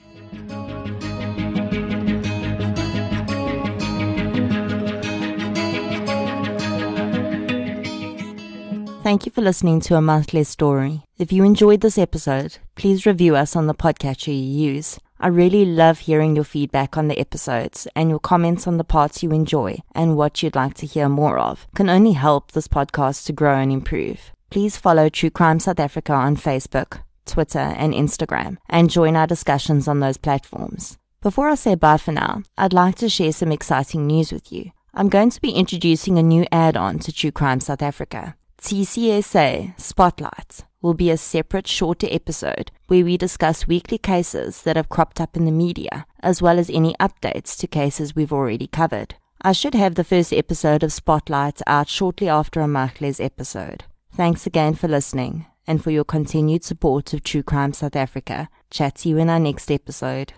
Thank 9.01 9.25
you 9.25 9.31
for 9.31 9.39
listening 9.41 9.79
to 9.79 9.93
Amahle's 9.93 10.49
story. 10.49 11.03
If 11.17 11.31
you 11.31 11.45
enjoyed 11.45 11.79
this 11.79 11.97
episode, 11.97 12.57
please 12.75 13.05
review 13.05 13.37
us 13.37 13.55
on 13.55 13.67
the 13.67 13.73
podcatcher 13.73 14.27
you 14.27 14.73
use. 14.73 14.99
I 15.19 15.27
really 15.27 15.65
love 15.65 15.99
hearing 15.99 16.35
your 16.35 16.45
feedback 16.45 16.95
on 16.95 17.07
the 17.07 17.19
episodes 17.19 17.87
and 17.95 18.09
your 18.09 18.19
comments 18.19 18.67
on 18.67 18.77
the 18.77 18.83
parts 18.83 19.23
you 19.23 19.31
enjoy 19.31 19.79
and 19.95 20.15
what 20.15 20.43
you'd 20.43 20.55
like 20.55 20.75
to 20.75 20.85
hear 20.85 21.09
more 21.09 21.39
of 21.39 21.65
can 21.75 21.89
only 21.89 22.13
help 22.13 22.51
this 22.51 22.67
podcast 22.67 23.25
to 23.25 23.33
grow 23.33 23.55
and 23.55 23.71
improve. 23.71 24.31
Please 24.51 24.77
follow 24.77 25.09
True 25.09 25.31
Crime 25.31 25.59
South 25.59 25.79
Africa 25.79 26.13
on 26.13 26.37
Facebook, 26.37 27.01
Twitter, 27.25 27.57
and 27.57 27.93
Instagram 27.93 28.57
and 28.69 28.91
join 28.91 29.15
our 29.15 29.27
discussions 29.27 29.87
on 29.87 30.01
those 30.01 30.17
platforms. 30.17 30.97
Before 31.21 31.49
I 31.49 31.55
say 31.55 31.73
bye 31.73 31.97
for 31.97 32.11
now, 32.11 32.43
I'd 32.55 32.73
like 32.73 32.95
to 32.97 33.09
share 33.09 33.31
some 33.31 33.51
exciting 33.51 34.05
news 34.05 34.31
with 34.31 34.51
you. 34.51 34.71
I'm 34.93 35.09
going 35.09 35.31
to 35.31 35.41
be 35.41 35.51
introducing 35.51 36.19
a 36.19 36.23
new 36.23 36.45
add 36.51 36.77
on 36.77 36.99
to 36.99 37.11
True 37.11 37.31
Crime 37.31 37.59
South 37.59 37.81
Africa. 37.81 38.35
TCSA 38.61 39.79
Spotlight 39.79 40.63
will 40.81 40.93
be 40.93 41.09
a 41.09 41.17
separate, 41.17 41.67
shorter 41.67 42.07
episode 42.11 42.71
where 42.87 43.03
we 43.03 43.17
discuss 43.17 43.67
weekly 43.67 43.97
cases 43.97 44.61
that 44.63 44.75
have 44.75 44.89
cropped 44.89 45.19
up 45.19 45.35
in 45.35 45.45
the 45.45 45.51
media, 45.51 46.05
as 46.21 46.41
well 46.41 46.59
as 46.59 46.69
any 46.69 46.95
updates 46.99 47.57
to 47.57 47.67
cases 47.67 48.15
we've 48.15 48.33
already 48.33 48.67
covered. 48.67 49.15
I 49.41 49.51
should 49.51 49.75
have 49.75 49.95
the 49.95 50.03
first 50.03 50.33
episode 50.33 50.83
of 50.83 50.91
Spotlight 50.91 51.61
out 51.67 51.87
shortly 51.89 52.27
after 52.27 52.61
Amahle's 52.61 53.19
episode. 53.19 53.83
Thanks 54.15 54.47
again 54.47 54.73
for 54.73 54.87
listening 54.87 55.45
and 55.67 55.83
for 55.83 55.91
your 55.91 56.05
continued 56.05 56.63
support 56.63 57.13
of 57.13 57.23
True 57.23 57.43
Crime 57.43 57.73
South 57.73 57.95
Africa. 57.95 58.49
Chat 58.71 58.95
to 58.95 59.09
you 59.09 59.17
in 59.17 59.29
our 59.29 59.39
next 59.39 59.69
episode. 59.69 60.33